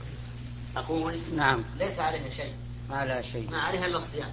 أقول؟ 0.77 1.15
نعم. 1.37 1.65
ليس 1.79 1.99
عليها 1.99 2.31
شيء. 2.31 2.55
ما 2.91 2.97
عليها 2.97 3.23
شيء. 3.23 3.51
ما 3.51 3.59
عليها 3.59 3.87
إلا 3.87 3.97
الصيام. 3.97 4.33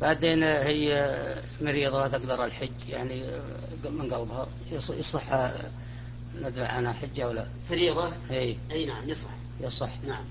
بعدين 0.00 0.42
هي 0.42 1.14
مريضة 1.60 2.02
لا 2.02 2.08
تقدر 2.08 2.44
الحج 2.44 2.88
يعني 2.88 3.22
من 3.84 4.14
قلبها 4.14 4.48
يصح 4.72 5.22
ندفع 6.42 6.66
عنها 6.68 6.92
حجة 6.92 7.24
أو 7.24 7.32
لا؟ 7.32 7.46
فريضة؟ 7.68 8.12
أي. 8.30 8.58
أي 8.70 8.86
نعم 8.86 9.08
يصح. 9.08 9.30
يصح. 9.60 9.90
نعم. 10.06 10.24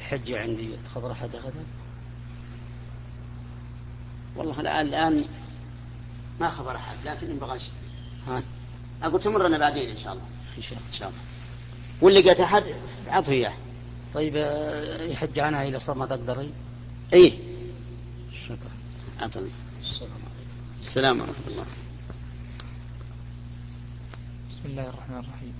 حجة 0.00 0.40
عندي 0.40 0.70
خبر 0.94 1.12
أحد 1.12 1.34
أخذها؟ 1.34 1.64
والله 4.36 4.60
الآن 4.60 4.86
الآن 4.86 5.24
ما 6.40 6.50
خبر 6.50 6.76
أحد 6.76 6.96
لكن 7.04 7.30
إن 7.30 7.38
بغى 7.38 7.58
ها؟ 8.28 8.42
أقول 9.04 9.20
تمرنا 9.20 9.58
بعدين 9.58 9.90
إن 9.90 9.96
شاء 9.96 10.12
الله. 10.12 10.24
إن 10.56 10.62
شاء 10.62 10.72
الله, 10.78 10.88
إن 10.88 10.92
شاء 10.92 11.08
الله. 11.08 11.20
واللي 12.00 12.20
لقيت 12.20 12.40
أحد 12.40 12.64
أعطه 13.08 13.32
إياه 13.32 13.54
طيب 14.14 14.36
آه، 14.36 15.02
يحج 15.02 15.38
عنها 15.38 15.68
إذا 15.68 15.78
صار 15.78 15.98
ما 15.98 16.06
تقدري 16.06 16.50
إيه 17.12 17.32
شكرا. 18.32 18.70
أعطني 19.20 19.48
السلام 19.80 20.10
عليكم. 20.10 20.80
السلام 20.80 21.20
ورحمة 21.20 21.46
الله. 21.46 21.64
بسم 24.50 24.62
الله 24.64 24.88
الرحمن 24.88 25.18
الرحيم. 25.18 25.54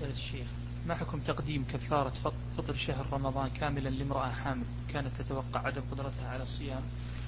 قال 0.00 0.10
الشيخ 0.10 0.46
ما 0.86 0.94
حكم 0.94 1.18
تقديم 1.18 1.64
كفارة 1.72 2.12
فطر 2.56 2.74
شهر 2.74 3.06
رمضان 3.12 3.50
كاملا 3.60 3.88
لامرأة 3.88 4.30
حامل؟ 4.30 4.64
كانت 4.92 5.16
تتوقع 5.16 5.66
عدم 5.66 5.82
قدرتها 5.92 6.28
على 6.28 6.42
الصيام 6.42 6.82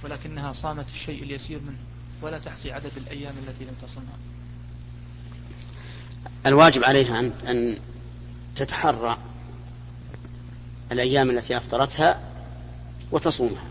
ولكنها 0.05 0.53
صامت 0.53 0.91
الشيء 0.91 1.23
اليسير 1.23 1.59
منه 1.61 1.79
ولا 2.23 2.39
تحصي 2.39 2.73
عدد 2.73 2.93
الأيام 2.97 3.35
التي 3.47 3.65
لم 3.65 3.75
تصمها. 3.83 4.19
الواجب 6.47 6.85
عليها 6.85 7.21
أن 7.21 7.33
أن 7.49 7.77
تتحرى 8.57 9.19
الأيام 10.93 11.31
التي 11.31 11.57
أفطرتها 11.57 12.21
وتصومها. 13.13 13.67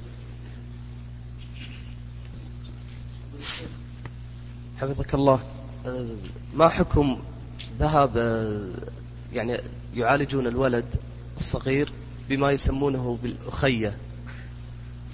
حفظك 4.82 5.14
الله. 5.14 5.40
ما 6.56 6.70
حكم 6.70 7.20
ذهاب 7.80 8.18
يعني 9.34 9.58
يعالجون 9.96 10.48
الولد 10.48 10.86
الصغير 11.38 11.92
بما 12.30 12.52
يسمونه 12.52 13.18
بالأخية 13.24 13.98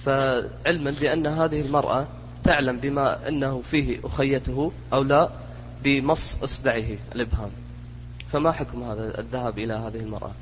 فعلما 0.04 0.90
بأن 0.90 1.26
هذه 1.26 1.60
المرأة 1.60 2.08
تعلم 2.44 2.78
بما 2.78 3.28
أنه 3.28 3.62
فيه 3.62 4.00
أخيته 4.04 4.72
أو 4.92 5.02
لا 5.02 5.30
بمص 5.82 6.42
إصبعه 6.42 6.84
الإبهام. 7.14 7.50
فما 8.28 8.52
حكم 8.52 8.82
هذا 8.82 9.20
الذهاب 9.20 9.58
إلى 9.58 9.72
هذه 9.72 10.00
المرأة؟ 10.00 10.32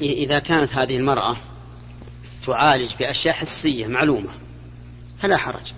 إذا 0.00 0.38
كانت 0.38 0.74
هذه 0.74 0.96
المرأة 0.96 1.36
تعالج 2.46 2.92
بأشياء 3.00 3.34
حسية 3.34 3.86
معلومة 3.86 4.30
فلا 5.18 5.36
حرج. 5.36 5.72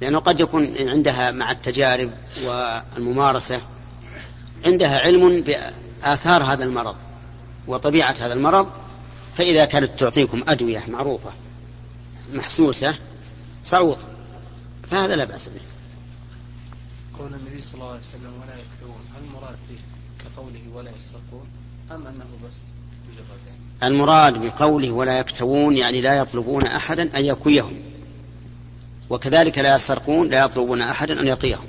لأنه 0.00 0.18
قد 0.18 0.40
يكون 0.40 0.88
عندها 0.88 1.30
مع 1.30 1.50
التجارب 1.50 2.10
والممارسة 2.44 3.60
عندها 4.64 5.00
علم 5.00 5.40
بآثار 5.40 6.42
هذا 6.42 6.64
المرض 6.64 6.96
وطبيعة 7.66 8.14
هذا 8.20 8.32
المرض 8.32 8.70
فإذا 9.36 9.64
كانت 9.64 10.00
تعطيكم 10.00 10.44
أدوية 10.48 10.82
معروفة 10.88 11.30
محسوسة 12.32 12.94
صعود 13.64 13.98
فهذا 14.90 15.16
لا 15.16 15.24
بأس 15.24 15.48
به. 15.48 15.60
قول 17.18 17.34
النبي 17.34 17.62
صلى 17.62 17.74
الله 17.74 17.90
عليه 17.90 18.00
وسلم 18.00 18.32
ولا 18.42 18.54
يكتوون 18.54 19.04
هل 19.16 19.24
المراد 19.24 19.56
فيه 19.68 19.78
كقوله 20.24 20.62
ولا 20.74 20.90
يسرقون 20.96 21.46
أم 21.90 22.06
أنه 22.06 22.26
بس 22.48 22.56
مجرد 23.08 23.38
يعني 23.46 23.94
المراد 23.94 24.44
بقوله 24.44 24.90
ولا 24.90 25.18
يكتوون 25.18 25.76
يعني 25.76 26.00
لا 26.00 26.14
يطلبون 26.14 26.66
أحدا 26.66 27.18
أن 27.18 27.24
يكويهم. 27.24 27.82
وكذلك 29.10 29.58
لا 29.58 29.74
يسرقون 29.74 30.28
لا 30.28 30.44
يطلبون 30.44 30.80
أحدا 30.80 31.20
أن 31.20 31.28
يقيهم. 31.28 31.66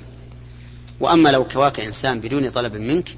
وأما 1.00 1.28
لو 1.28 1.44
كواك 1.44 1.80
إنسان 1.80 2.20
بدون 2.20 2.50
طلب 2.50 2.74
منك 2.74 3.16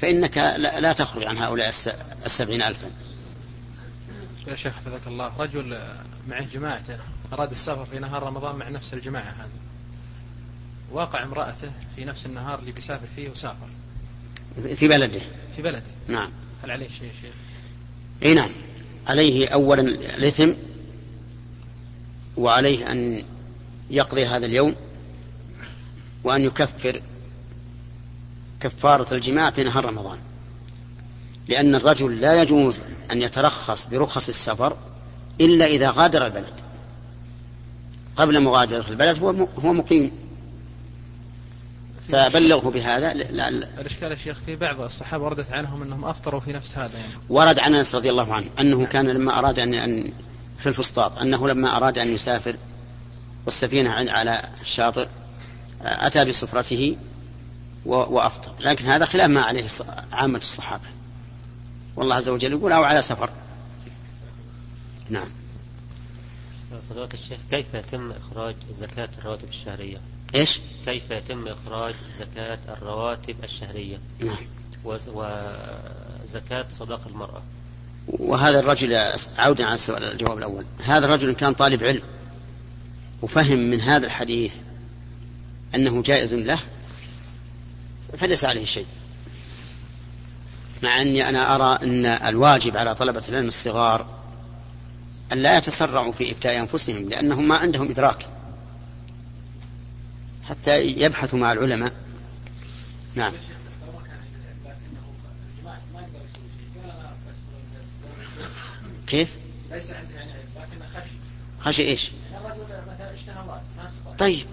فإنك 0.00 0.38
لا 0.58 0.92
تخرج 0.92 1.24
عن 1.24 1.36
هؤلاء 1.36 1.68
السبعين 2.26 2.62
ألفا. 2.62 2.90
يا 4.46 4.54
شيخ 4.54 4.74
حفظك 4.74 5.06
الله 5.06 5.32
رجل 5.38 5.78
معه 6.28 6.44
جماعته 6.44 6.96
أراد 7.32 7.50
السفر 7.50 7.84
في 7.84 7.98
نهار 7.98 8.22
رمضان 8.22 8.56
مع 8.56 8.68
نفس 8.68 8.94
الجماعة 8.94 9.30
هذه. 9.30 9.73
واقع 10.94 11.22
امرأته 11.22 11.70
في 11.96 12.04
نفس 12.04 12.26
النهار 12.26 12.58
اللي 12.58 12.72
بيسافر 12.72 13.06
فيه 13.16 13.28
وسافر. 13.30 13.66
في 14.74 14.88
بلده. 14.88 15.20
في 15.56 15.62
بلده. 15.62 15.82
نعم. 16.08 16.30
هل 16.64 16.70
عليه 16.70 16.88
شيء 16.88 17.10
شيء 17.20 17.32
إي 18.22 18.34
نعم. 18.34 18.50
عليه 19.06 19.48
اولا 19.48 19.82
الإثم 20.16 20.52
وعليه 22.36 22.90
أن 22.90 23.24
يقضي 23.90 24.26
هذا 24.26 24.46
اليوم 24.46 24.74
وأن 26.24 26.44
يكفر 26.44 27.00
كفارة 28.60 29.14
الجماع 29.14 29.50
في 29.50 29.64
نهار 29.64 29.84
رمضان. 29.84 30.18
لأن 31.48 31.74
الرجل 31.74 32.20
لا 32.20 32.42
يجوز 32.42 32.80
أن 33.12 33.22
يترخص 33.22 33.86
برخص 33.86 34.28
السفر 34.28 34.76
إلا 35.40 35.66
إذا 35.66 35.90
غادر 35.90 36.26
البلد. 36.26 36.54
قبل 38.16 38.40
مغادرة 38.40 38.88
البلد 38.88 39.18
هو 39.64 39.72
مقيم. 39.72 40.24
فبلغه 42.12 42.70
بهذا. 42.70 43.12
الإشكال 43.12 44.10
يا 44.10 44.16
شيخ 44.16 44.38
في 44.46 44.56
بعض 44.56 44.80
الصحابة 44.80 45.24
وردت 45.24 45.52
عنهم 45.52 45.82
أنهم 45.82 46.04
أفطروا 46.04 46.40
في 46.40 46.52
نفس 46.52 46.78
هذا 46.78 46.98
يعني. 46.98 47.12
ورد 47.28 47.60
عن 47.60 47.74
أنس 47.74 47.94
رضي 47.94 48.10
الله 48.10 48.34
عنه 48.34 48.46
أنه 48.60 48.86
كان 48.86 49.08
لما 49.08 49.38
أراد 49.38 49.58
ان 49.58 49.74
ان 49.74 50.12
في 50.58 50.68
الفسطاط 50.68 51.18
أنه 51.18 51.48
لما 51.48 51.76
أراد 51.76 51.98
أن 51.98 52.14
يسافر 52.14 52.56
والسفينة 53.46 53.90
على 53.90 54.42
الشاطئ 54.60 55.06
أتى 55.82 56.24
بسفرته 56.24 56.96
وأفطر. 57.86 58.52
لكن 58.60 58.84
هذا 58.84 59.04
خلاف 59.04 59.30
ما 59.30 59.42
عليه 59.42 59.66
عامة 60.12 60.38
الصحابة. 60.38 60.84
والله 61.96 62.14
عز 62.14 62.28
وجل 62.28 62.52
يقول 62.52 62.72
أو 62.72 62.82
على 62.82 63.02
سفر. 63.02 63.30
نعم. 65.10 65.28
فضيلة 66.90 67.08
الشيخ 67.14 67.38
كيف 67.50 67.66
يتم 67.74 68.12
إخراج 68.12 68.54
زكاة 68.72 69.08
الرواتب 69.18 69.48
الشهرية؟ 69.48 70.00
إيش؟ 70.34 70.60
كيف 70.84 71.10
يتم 71.10 71.48
إخراج 71.48 71.94
زكاة 72.08 72.58
الرواتب 72.68 73.44
الشهرية؟ 73.44 73.98
نعم 74.20 74.36
وزكاة 74.84 76.66
صداق 76.68 77.00
المرأة 77.06 77.42
وهذا 78.08 78.60
الرجل 78.60 78.94
عودا 79.38 79.64
على 79.64 79.74
السؤال 79.74 80.04
الجواب 80.04 80.38
الأول 80.38 80.64
هذا 80.84 81.06
الرجل 81.06 81.32
كان 81.32 81.52
طالب 81.52 81.84
علم 81.84 82.02
وفهم 83.22 83.58
من 83.58 83.80
هذا 83.80 84.06
الحديث 84.06 84.54
أنه 85.74 86.02
جائز 86.02 86.34
له 86.34 86.58
فليس 88.18 88.44
عليه 88.44 88.64
شيء 88.64 88.86
مع 90.82 91.02
أني 91.02 91.28
أنا 91.28 91.54
أرى 91.54 91.78
أن 91.82 92.06
الواجب 92.06 92.76
على 92.76 92.94
طلبة 92.94 93.22
العلم 93.28 93.48
الصغار 93.48 94.06
أن 95.32 95.38
لا 95.38 95.58
يتسرعوا 95.58 96.12
في 96.12 96.32
إفتاء 96.32 96.58
أنفسهم 96.58 97.08
لأنهم 97.08 97.48
ما 97.48 97.56
عندهم 97.56 97.90
إدراك 97.90 98.26
حتى 100.48 100.82
يبحثوا 100.82 101.38
مع 101.38 101.52
العلماء 101.52 101.92
نعم 103.14 103.32
كيف؟ 109.06 109.36
ليس 109.70 109.90
عنده 109.90 110.14
يعني 110.14 110.32
لكنه 110.32 110.86
خشي 110.94 111.12
خشي 111.60 111.82
إيش؟ 111.82 112.10
طيب 114.18 114.46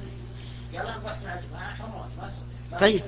طيب 2.79 3.01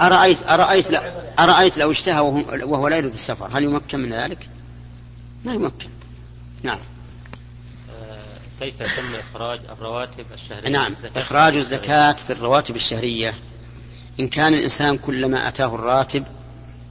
أرأيت 0.00 0.42
أرأيت 0.48 0.90
لو 0.90 1.00
أرأيت 1.38 1.78
لو 1.78 1.90
اشتهى 1.90 2.20
وهو, 2.20 2.42
وهو 2.72 2.88
لا 2.88 2.96
يريد 2.96 3.12
السفر 3.12 3.58
هل 3.58 3.64
يمكن 3.64 3.98
من 3.98 4.12
ذلك؟ 4.12 4.48
ما 5.44 5.54
يمكن 5.54 5.88
نعم. 6.66 6.78
كيف 8.60 8.74
يتم 8.80 9.14
إخراج 9.18 9.60
الرواتب 9.68 10.24
الشهرية 10.34 10.68
نعم. 10.68 10.94
إخراج 11.16 11.56
الزكاة 11.56 12.12
في 12.12 12.32
الرواتب 12.32 12.76
الشهرية. 12.76 13.34
إن 14.20 14.28
كان 14.28 14.54
الإنسان 14.54 14.98
كلما 14.98 15.48
أتاه 15.48 15.74
الراتب 15.74 16.24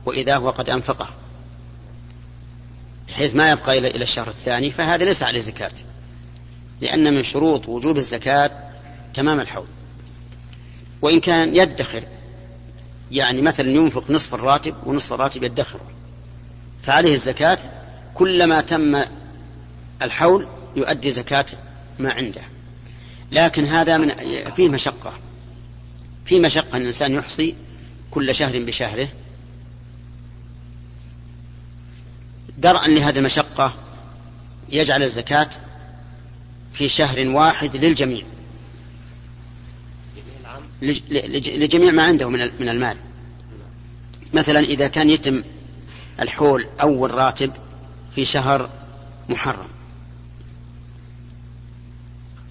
وإذا 0.06 0.38
هو 0.38 0.50
قد 0.50 0.70
أنفقه 0.70 1.10
بحيث 3.08 3.36
ما 3.36 3.52
يبقى 3.52 3.78
إلى 3.78 4.04
الشهر 4.04 4.28
الثاني 4.28 4.72
فهذا 4.72 5.06
ليس 5.06 5.24
عليه 5.24 5.40
زكاة 5.40 5.72
لأن 6.82 7.14
من 7.14 7.24
شروط 7.24 7.70
وجوب 7.70 7.98
الزكاة 7.98 8.52
تمام 9.14 9.40
الحول. 9.40 9.68
وإن 11.02 11.20
كان 11.20 11.56
يدخر 11.56 12.04
يعني 13.12 13.42
مثلا 13.42 13.70
ينفق 13.70 14.12
نصف 14.12 14.34
الراتب 14.34 14.76
ونصف 14.86 15.14
الراتب 15.14 15.44
يدخره 15.44 15.92
فعليه 16.84 17.14
الزكاة 17.14 17.58
كلما 18.14 18.62
تم 18.62 19.04
الحول 20.04 20.48
يؤدي 20.76 21.12
زكاة 21.12 21.46
ما 22.00 22.14
عنده. 22.14 22.42
لكن 23.32 23.66
هذا 23.66 23.98
من 23.98 24.12
فيه 24.56 24.70
مشقة. 24.70 25.14
في 26.26 26.40
مشقة 26.40 26.76
أن 26.76 26.82
الإنسان 26.82 27.12
يحصي 27.12 27.56
كل 28.12 28.36
شهر 28.36 28.60
بشهره. 28.60 29.08
درءا 32.58 32.88
لهذه 32.88 33.18
المشقة 33.18 33.76
يجعل 34.70 35.04
الزكاة 35.04 35.50
في 36.74 36.90
شهر 36.90 37.28
واحد 37.28 37.76
للجميع. 37.76 38.24
لجميع 40.82 41.92
ما 41.92 42.04
عنده 42.04 42.30
من 42.30 42.70
المال. 42.70 42.98
مثلا 44.34 44.60
إذا 44.60 44.88
كان 44.88 45.10
يتم 45.10 45.44
الحول 46.20 46.68
أول 46.82 47.12
راتب 47.14 47.52
في 48.12 48.26
شهر 48.26 48.70
محرم. 49.30 49.75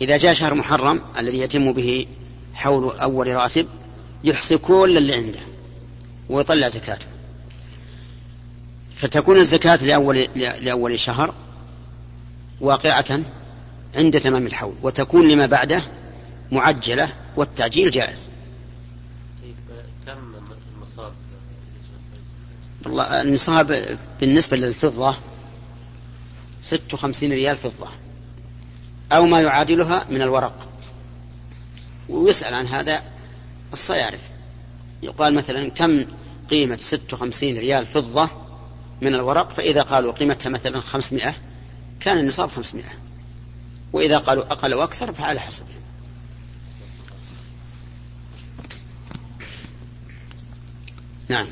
إذا 0.01 0.17
جاء 0.17 0.33
شهر 0.33 0.55
محرم 0.55 1.01
الذي 1.19 1.39
يتم 1.39 1.73
به 1.73 2.07
حول 2.55 2.99
أول 2.99 3.27
راتب 3.35 3.67
يحصي 4.25 4.59
كل 4.59 4.99
اللي 4.99 5.15
عنده 5.15 5.41
ويطلع 6.29 6.69
زكاته. 6.69 7.07
فتكون 8.97 9.39
الزكاة 9.39 9.77
لأول, 9.77 10.29
لأول 10.37 11.01
شهر 11.01 11.35
واقعة 12.61 13.21
عند 13.95 14.21
تمام 14.21 14.47
الحول 14.47 14.75
وتكون 14.83 15.29
لما 15.29 15.47
بعده 15.47 15.83
معجلة 16.53 17.13
والتعجيل 17.37 17.91
جائز. 17.91 18.29
كم 20.07 20.19
النصاب 20.77 21.13
والله 22.85 23.23
النصاب 23.23 23.99
بالنسبة 24.21 24.57
للفضة 24.57 25.17
ست 26.63 26.95
وخمسين 26.95 27.33
ريال 27.33 27.57
فضة. 27.57 27.89
أو 29.17 29.27
ما 29.27 29.41
يعادلها 29.41 30.05
من 30.11 30.23
الورق. 30.23 30.69
ويسأل 32.09 32.55
عن 32.55 32.67
هذا 32.67 33.03
الصيارف. 33.73 34.21
يقال 35.03 35.35
مثلا 35.35 35.71
كم 35.71 36.07
قيمة 36.51 36.77
ست 36.77 37.13
وخمسين 37.13 37.59
ريال 37.59 37.87
فضة 37.87 38.29
من 39.01 39.15
الورق؟ 39.15 39.51
فإذا 39.51 39.83
قالوا 39.83 40.13
قيمتها 40.13 40.51
مثلا 40.51 40.81
خمسمائة 40.81 41.35
كان 42.01 42.19
النصاب 42.19 42.51
خمسمائة. 42.51 42.93
وإذا 43.93 44.19
قالوا 44.19 44.45
أقل 44.45 44.75
وأكثر 44.75 45.13
فعلى 45.13 45.41
حسبه 45.41 45.67
نعم. 51.29 51.47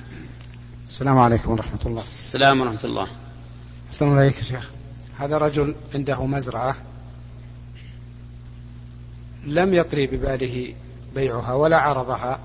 السلام 0.88 1.18
عليكم 1.18 1.52
ورحمة 1.52 1.80
الله. 1.86 2.00
السلام 2.00 2.60
ورحمة 2.60 2.84
الله. 2.84 3.08
السلام 3.90 4.18
عليكم 4.18 4.38
يا 4.38 4.42
شيخ. 4.42 4.70
هذا 5.18 5.38
رجل 5.38 5.74
عنده 5.94 6.26
مزرعة. 6.26 6.76
لم 9.46 9.74
يطري 9.74 10.06
بباله 10.06 10.74
بيعها 11.14 11.54
ولا 11.54 11.78
عرضها 11.78 12.38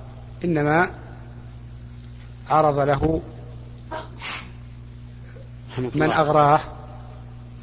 إنما 0.43 0.89
عرض 2.49 2.79
له 2.79 3.21
من 5.77 6.11
أغراه 6.11 6.59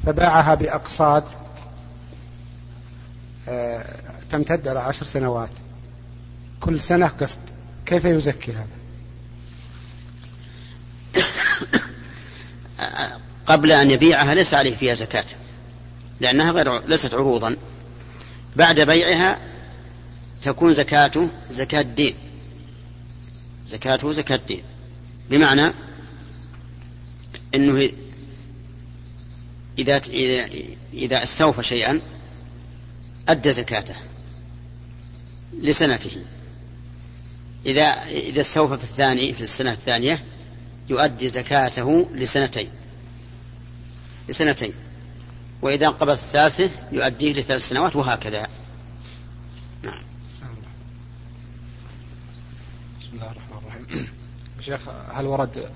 فباعها 0.05 0.55
بأقساط 0.55 1.23
آه، 3.47 3.85
تمتد 4.29 4.67
على 4.67 4.79
عشر 4.79 5.05
سنوات. 5.05 5.49
كل 6.59 6.81
سنة 6.81 7.07
قسط. 7.07 7.39
كيف 7.85 8.05
يزكي 8.05 8.51
هذا؟ 8.51 8.67
قبل 13.45 13.71
أن 13.71 13.91
يبيعها 13.91 14.33
ليس 14.33 14.53
عليه 14.53 14.75
فيها 14.75 14.93
زكاة 14.93 15.25
لأنها 16.19 16.51
غير 16.51 16.87
ليست 16.87 17.13
عروضا. 17.13 17.55
بعد 18.55 18.79
بيعها 18.79 19.39
تكون 20.41 20.73
زكاته 20.73 21.29
زكاة 21.49 21.81
دين 21.81 22.15
زكاته 23.67 24.13
زكاة 24.13 24.39
دين 24.47 24.63
بمعنى 25.29 25.73
أنه 27.55 27.89
إذا 29.79 30.01
إذا 30.93 31.23
استوفى 31.23 31.63
شيئا 31.63 32.01
أدى 33.29 33.51
زكاته 33.51 33.95
لسنته. 35.53 36.11
إذا 37.65 37.83
إذا 38.07 38.41
استوفى 38.41 38.77
في 38.77 38.83
الثاني 38.83 39.33
في 39.33 39.41
السنة 39.41 39.71
الثانية 39.71 40.23
يؤدي 40.89 41.29
زكاته 41.29 42.09
لسنتين. 42.13 42.69
لسنتين. 44.29 44.73
وإذا 45.65 45.87
انقبض 45.87 46.11
الثالثة 46.11 46.69
يؤديه 46.91 47.33
لثلاث 47.33 47.67
سنوات 47.69 47.95
وهكذا. 47.95 48.47
نعم. 49.83 50.01
بسم 53.01 53.13
الله 53.13 53.31
الرحمن 53.31 53.57
الرحيم. 53.57 54.07
شيخ 54.65 54.89
هل 54.89 55.25
ورد 55.25 55.69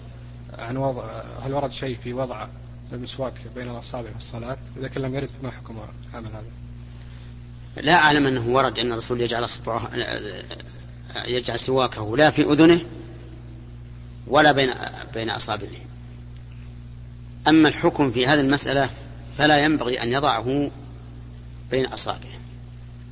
عن 0.53 0.77
وضع 0.77 1.21
هل 1.41 1.53
ورد 1.53 1.71
شيء 1.71 1.97
في 2.03 2.13
وضع 2.13 2.47
المسواك 2.93 3.33
بين 3.55 3.69
الأصابع 3.69 4.09
في 4.09 4.17
الصلاة؟ 4.17 4.57
إذا 4.77 4.87
كان 4.87 5.03
لم 5.03 5.15
يرد 5.15 5.29
ما 5.43 5.51
حكم 5.51 5.79
عمل 6.13 6.27
هذا؟ 6.27 6.51
لا 7.77 7.93
أعلم 7.93 8.27
أنه 8.27 8.47
ورد 8.47 8.79
أن 8.79 8.91
الرسول 8.91 9.21
يجعل 9.21 9.45
أصبعه 9.45 9.89
يجعل 11.27 11.59
سواكه 11.59 12.17
لا 12.17 12.29
في 12.29 12.41
أذنه 12.41 12.81
ولا 14.27 14.51
بين 14.51 14.73
بين 15.13 15.29
أصابعه. 15.29 15.69
أما 17.47 17.69
الحكم 17.69 18.11
في 18.11 18.27
هذه 18.27 18.39
المسألة 18.39 18.89
فلا 19.39 19.63
ينبغي 19.63 20.03
أن 20.03 20.07
يضعه 20.07 20.71
بين 21.71 21.85
أصابعه 21.85 22.39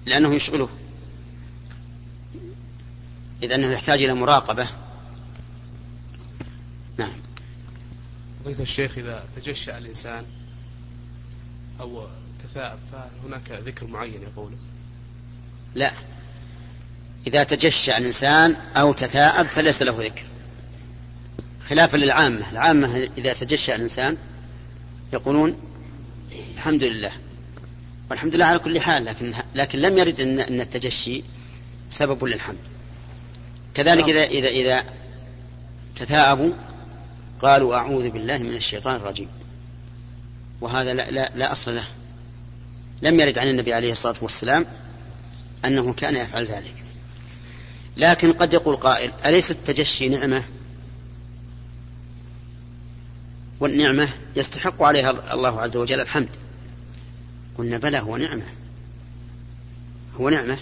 لأنه 0.05 0.35
يشغله. 0.35 0.69
إذ 3.43 3.51
أنه 3.51 3.71
يحتاج 3.71 4.01
إلى 4.01 4.13
مراقبة. 4.13 4.69
نعم. 6.97 7.11
فضيلة 8.43 8.61
الشيخ 8.61 8.97
إذا 8.97 9.23
تجشأ 9.35 9.77
الإنسان 9.77 10.25
أو 11.81 12.07
تثاءب 12.43 12.79
فهناك 12.91 13.51
ذكر 13.51 13.87
معين 13.87 14.21
يقوله 14.21 14.57
لا. 15.75 15.91
إذا 17.27 17.43
تجشأ 17.43 17.97
الإنسان 17.97 18.55
أو 18.75 18.93
تثاءب 18.93 19.45
فليس 19.45 19.81
له 19.81 20.03
ذكر. 20.03 20.25
خلافا 21.69 21.97
للعامة. 21.97 22.51
العامة 22.51 23.09
إذا 23.17 23.33
تجشأ 23.33 23.75
الإنسان 23.75 24.17
يقولون 25.13 25.66
الحمد 26.67 26.83
لله. 26.83 27.11
والحمد 28.09 28.35
لله 28.35 28.45
على 28.45 28.59
كل 28.59 28.79
حال 28.79 29.05
لكن 29.05 29.33
لكن 29.55 29.79
لم 29.79 29.97
يرد 29.97 30.19
ان 30.19 30.39
إن 30.39 30.61
التجشي 30.61 31.23
سبب 31.89 32.23
للحمد. 32.23 32.57
كذلك 33.73 34.09
اذا 34.09 34.23
إذا 34.23 34.47
إذا 34.47 34.83
تثاءبوا 35.95 36.51
قالوا 37.41 37.75
أعوذ 37.75 38.09
بالله 38.09 38.37
من 38.37 38.55
الشيطان 38.55 38.95
الرجيم. 38.95 39.27
وهذا 40.61 40.93
لا, 40.93 41.11
لا, 41.11 41.31
لا 41.35 41.51
أصل 41.51 41.75
له. 41.75 41.87
لم 43.01 43.19
يرد 43.19 43.37
عن 43.37 43.47
النبي 43.47 43.73
عليه 43.73 43.91
الصلاة 43.91 44.15
والسلام 44.21 44.65
أنه 45.65 45.93
كان 45.93 46.15
يفعل 46.15 46.45
ذلك. 46.45 46.83
لكن 47.97 48.33
قد 48.33 48.53
يقول 48.53 48.75
قائل 48.75 49.11
أليس 49.25 49.51
التجشي 49.51 50.09
نعمة؟ 50.09 50.43
والنعمة 53.59 54.09
يستحق 54.35 54.83
عليها 54.83 55.33
الله 55.33 55.61
عز 55.61 55.77
وجل 55.77 55.99
الحمد. 55.99 56.29
قلنا 57.57 57.77
بلى 57.77 57.99
هو 57.99 58.17
نعمة. 58.17 58.45
هو 60.15 60.29
نعمة. 60.29 60.59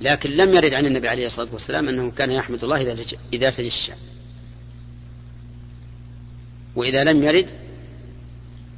لكن 0.00 0.30
لم 0.30 0.54
يرد 0.54 0.74
عن 0.74 0.86
النبي 0.86 1.08
عليه 1.08 1.26
الصلاة 1.26 1.48
والسلام 1.52 1.88
أنه 1.88 2.10
كان 2.10 2.30
يحمد 2.30 2.64
الله 2.64 3.06
إذا 3.32 3.50
تجشى. 3.50 3.92
وإذا 6.76 7.04
لم 7.04 7.22
يرد 7.22 7.50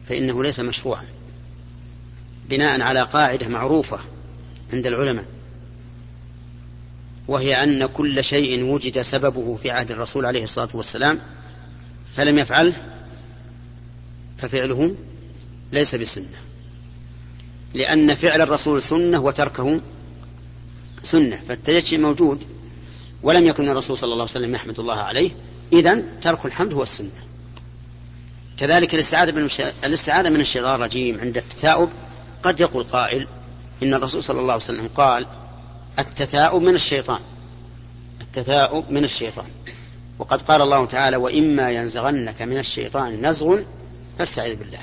فإنه 0.09 0.43
ليس 0.43 0.61
مشروعا. 0.61 1.05
بناء 2.49 2.81
على 2.81 3.03
قاعدة 3.03 3.49
معروفة 3.49 3.99
عند 4.73 4.87
العلماء. 4.87 5.27
وهي 7.29 7.65
أن 7.65 7.87
كل 7.87 8.25
شيء 8.25 8.65
وجد 8.65 9.01
سببه 9.01 9.57
في 9.57 9.71
عهد 9.71 9.91
الرسول 9.91 10.27
عليه 10.27 10.45
الصلاة 10.45 10.69
والسلام 10.75 11.19
فلم 12.15 12.39
يفعله 12.39 12.73
ففعله 14.39 14.95
ليس 15.73 15.95
بسنة. 15.95 16.50
لأن 17.75 18.15
فعل 18.15 18.41
الرسول 18.41 18.83
سنة 18.83 19.21
وتركه 19.21 19.81
سنة 21.03 21.41
فالتجشي 21.49 21.99
موجود 21.99 22.45
ولم 23.23 23.47
يكن 23.47 23.69
الرسول 23.69 23.99
صلى 23.99 24.13
الله 24.13 24.23
عليه 24.23 24.33
وسلم 24.33 24.55
يحمد 24.55 24.81
الله 24.81 24.97
عليه 24.97 25.31
إذا 25.73 26.03
ترك 26.23 26.47
الحمد 26.47 26.75
هو 26.75 26.83
السنة. 26.83 27.11
كذلك 28.57 28.95
الاستعاذة 28.95 29.49
الاستعاذة 29.85 30.29
من 30.29 30.41
الشيطان 30.41 30.75
الرجيم 30.75 31.21
عند 31.21 31.37
التثاؤب 31.37 31.89
قد 32.43 32.61
يقول 32.61 32.85
قائل 32.85 33.27
إن 33.83 33.95
الرسول 33.95 34.23
صلى 34.23 34.41
الله 34.41 34.53
عليه 34.53 34.65
وسلم 34.65 34.89
قال 34.95 35.27
التثاؤب 35.99 36.63
من 36.63 36.75
الشيطان 36.75 37.21
التثاؤب 38.21 38.91
من 38.91 39.05
الشيطان. 39.05 39.47
وقد 40.19 40.43
قال 40.43 40.63
الله 40.63 40.87
تعالى 40.87 41.17
وإما 41.17 41.71
ينزغنك 41.71 42.43
من 42.43 42.59
الشيطان 42.59 43.27
نزغ 43.27 43.61
فاستعذ 44.19 44.55
بالله. 44.57 44.81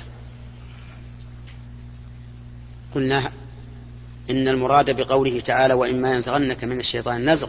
قلنا 2.94 3.32
إن 4.30 4.48
المراد 4.48 4.96
بقوله 4.96 5.40
تعالى 5.40 5.74
وإما 5.74 6.14
ينزغنك 6.14 6.64
من 6.64 6.80
الشيطان 6.80 7.30
نزغ. 7.30 7.48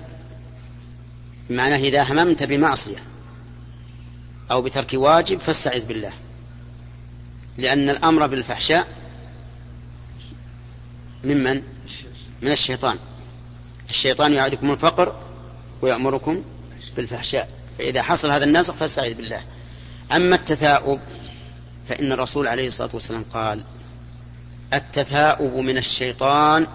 بمعنى 1.50 1.76
إذا 1.76 2.04
هممت 2.04 2.44
بمعصية 2.44 3.04
أو 4.52 4.62
بترك 4.62 4.90
واجب 4.94 5.40
فاستعذ 5.40 5.86
بالله. 5.86 6.12
لأن 7.58 7.90
الأمر 7.90 8.28
بالفحشاء 8.28 8.88
ممن؟ 11.24 11.64
من 12.42 12.52
الشيطان. 12.52 12.98
الشيطان 13.90 14.34
يعدكم 14.34 14.72
الفقر 14.72 15.16
ويأمركم 15.82 16.44
بالفحشاء. 16.96 17.50
فإذا 17.78 18.02
حصل 18.02 18.32
هذا 18.32 18.46
النزغ 18.46 18.74
فاستعذ 18.74 19.14
بالله. 19.14 19.42
أما 20.12 20.36
التثاؤب 20.36 21.00
فإن 21.90 22.12
الرسول 22.12 22.48
عليه 22.48 22.68
الصلاة 22.68 22.90
والسلام 22.94 23.26
قال 23.34 23.66
التثاؤب 24.74 25.56
من 25.56 25.78
الشيطان 25.78 26.68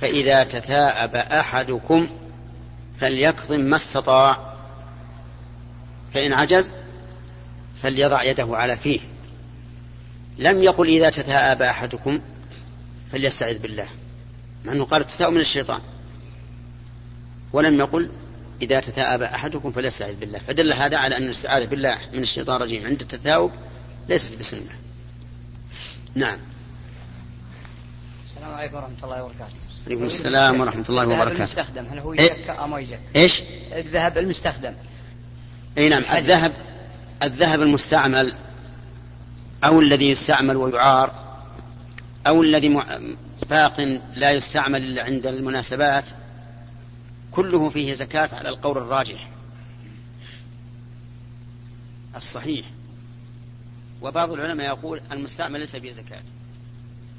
فإذا 0.00 0.44
تثاءب 0.44 1.16
أحدكم 1.16 2.08
فليكظم 3.00 3.60
ما 3.60 3.76
استطاع 3.76 4.54
فإن 6.14 6.32
عجز 6.32 6.72
فليضع 7.82 8.22
يده 8.22 8.46
على 8.50 8.76
فيه. 8.76 9.00
لم 10.38 10.62
يقل 10.62 10.88
إذا 10.88 11.10
تثاءب 11.10 11.62
أحدكم 11.62 12.20
فليستعذ 13.12 13.58
بالله 13.58 13.86
مع 14.64 14.72
أنه 14.72 14.84
قال 14.84 15.00
التثاؤب 15.00 15.32
من 15.32 15.40
الشيطان. 15.40 15.80
ولم 17.52 17.78
يقل 17.78 18.12
إذا 18.62 18.80
تثاءب 18.80 19.22
أحدكم 19.22 19.72
فليستعذ 19.72 20.14
بالله. 20.14 20.38
فدل 20.38 20.72
هذا 20.72 20.96
على 20.96 21.16
أن 21.16 21.22
الاستعاذة 21.22 21.64
بالله 21.64 21.98
من 22.12 22.22
الشيطان 22.22 22.56
الرجيم 22.56 22.86
عند 22.86 23.00
التثاؤب 23.00 23.50
ليست 24.08 24.38
بسنة. 24.38 24.62
نعم. 26.14 26.38
السلام 28.42 28.58
عليكم 28.58 28.76
ورحمة 28.76 29.04
الله 29.04 29.22
وبركاته. 29.22 29.60
عليكم 29.86 30.04
السلام 30.04 30.60
ورحمة 30.60 30.84
الله 30.88 31.06
وبركاته. 31.06 31.30
الذهب 31.30 31.36
المستخدم 31.36 31.86
هل 31.86 31.98
هو 31.98 32.12
يزكى 32.12 32.50
أم 32.50 32.70
ما 32.70 32.80
يزكى؟ 32.80 32.98
إيش؟ 33.16 33.42
الذهب 33.72 34.18
المستخدم. 34.18 34.74
أي 35.78 35.88
نعم 35.88 36.02
الذهب 36.16 36.52
الذهب 37.22 37.62
المستعمل 37.62 38.34
أو 39.64 39.80
الذي 39.80 40.10
يستعمل 40.10 40.56
ويعار 40.56 41.12
أو 42.26 42.42
الذي 42.42 42.82
باق 43.50 43.80
لا 44.16 44.30
يستعمل 44.30 44.82
إلا 44.84 45.02
عند 45.02 45.26
المناسبات 45.26 46.10
كله 47.32 47.68
فيه 47.68 47.94
زكاة 47.94 48.28
على 48.32 48.48
القول 48.48 48.78
الراجح 48.78 49.30
الصحيح 52.16 52.66
وبعض 54.02 54.32
العلماء 54.32 54.66
يقول 54.66 55.00
المستعمل 55.12 55.60
ليس 55.60 55.76
فيه 55.76 55.92
زكاة 55.92 56.22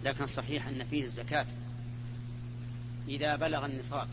لكن 0.03 0.23
الصحيح 0.23 0.67
أن 0.67 0.85
فيه 0.89 1.03
الزكاة 1.03 1.45
إذا 3.07 3.35
بلغ 3.35 3.65
النصاب 3.65 4.07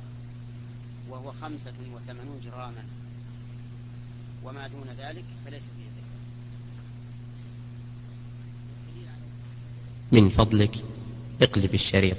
وهو 1.09 1.33
خمسة 1.43 1.73
وثمانون 1.95 2.41
جراما 2.45 2.85
وما 4.45 4.69
دون 4.69 4.89
ذلك 4.99 5.25
فليس 5.47 5.63
فيه 5.63 5.91
زكاة. 5.91 6.11
من 10.13 10.29
فضلك 10.29 10.85
اقلب 11.43 11.75
الشريط. 11.75 12.17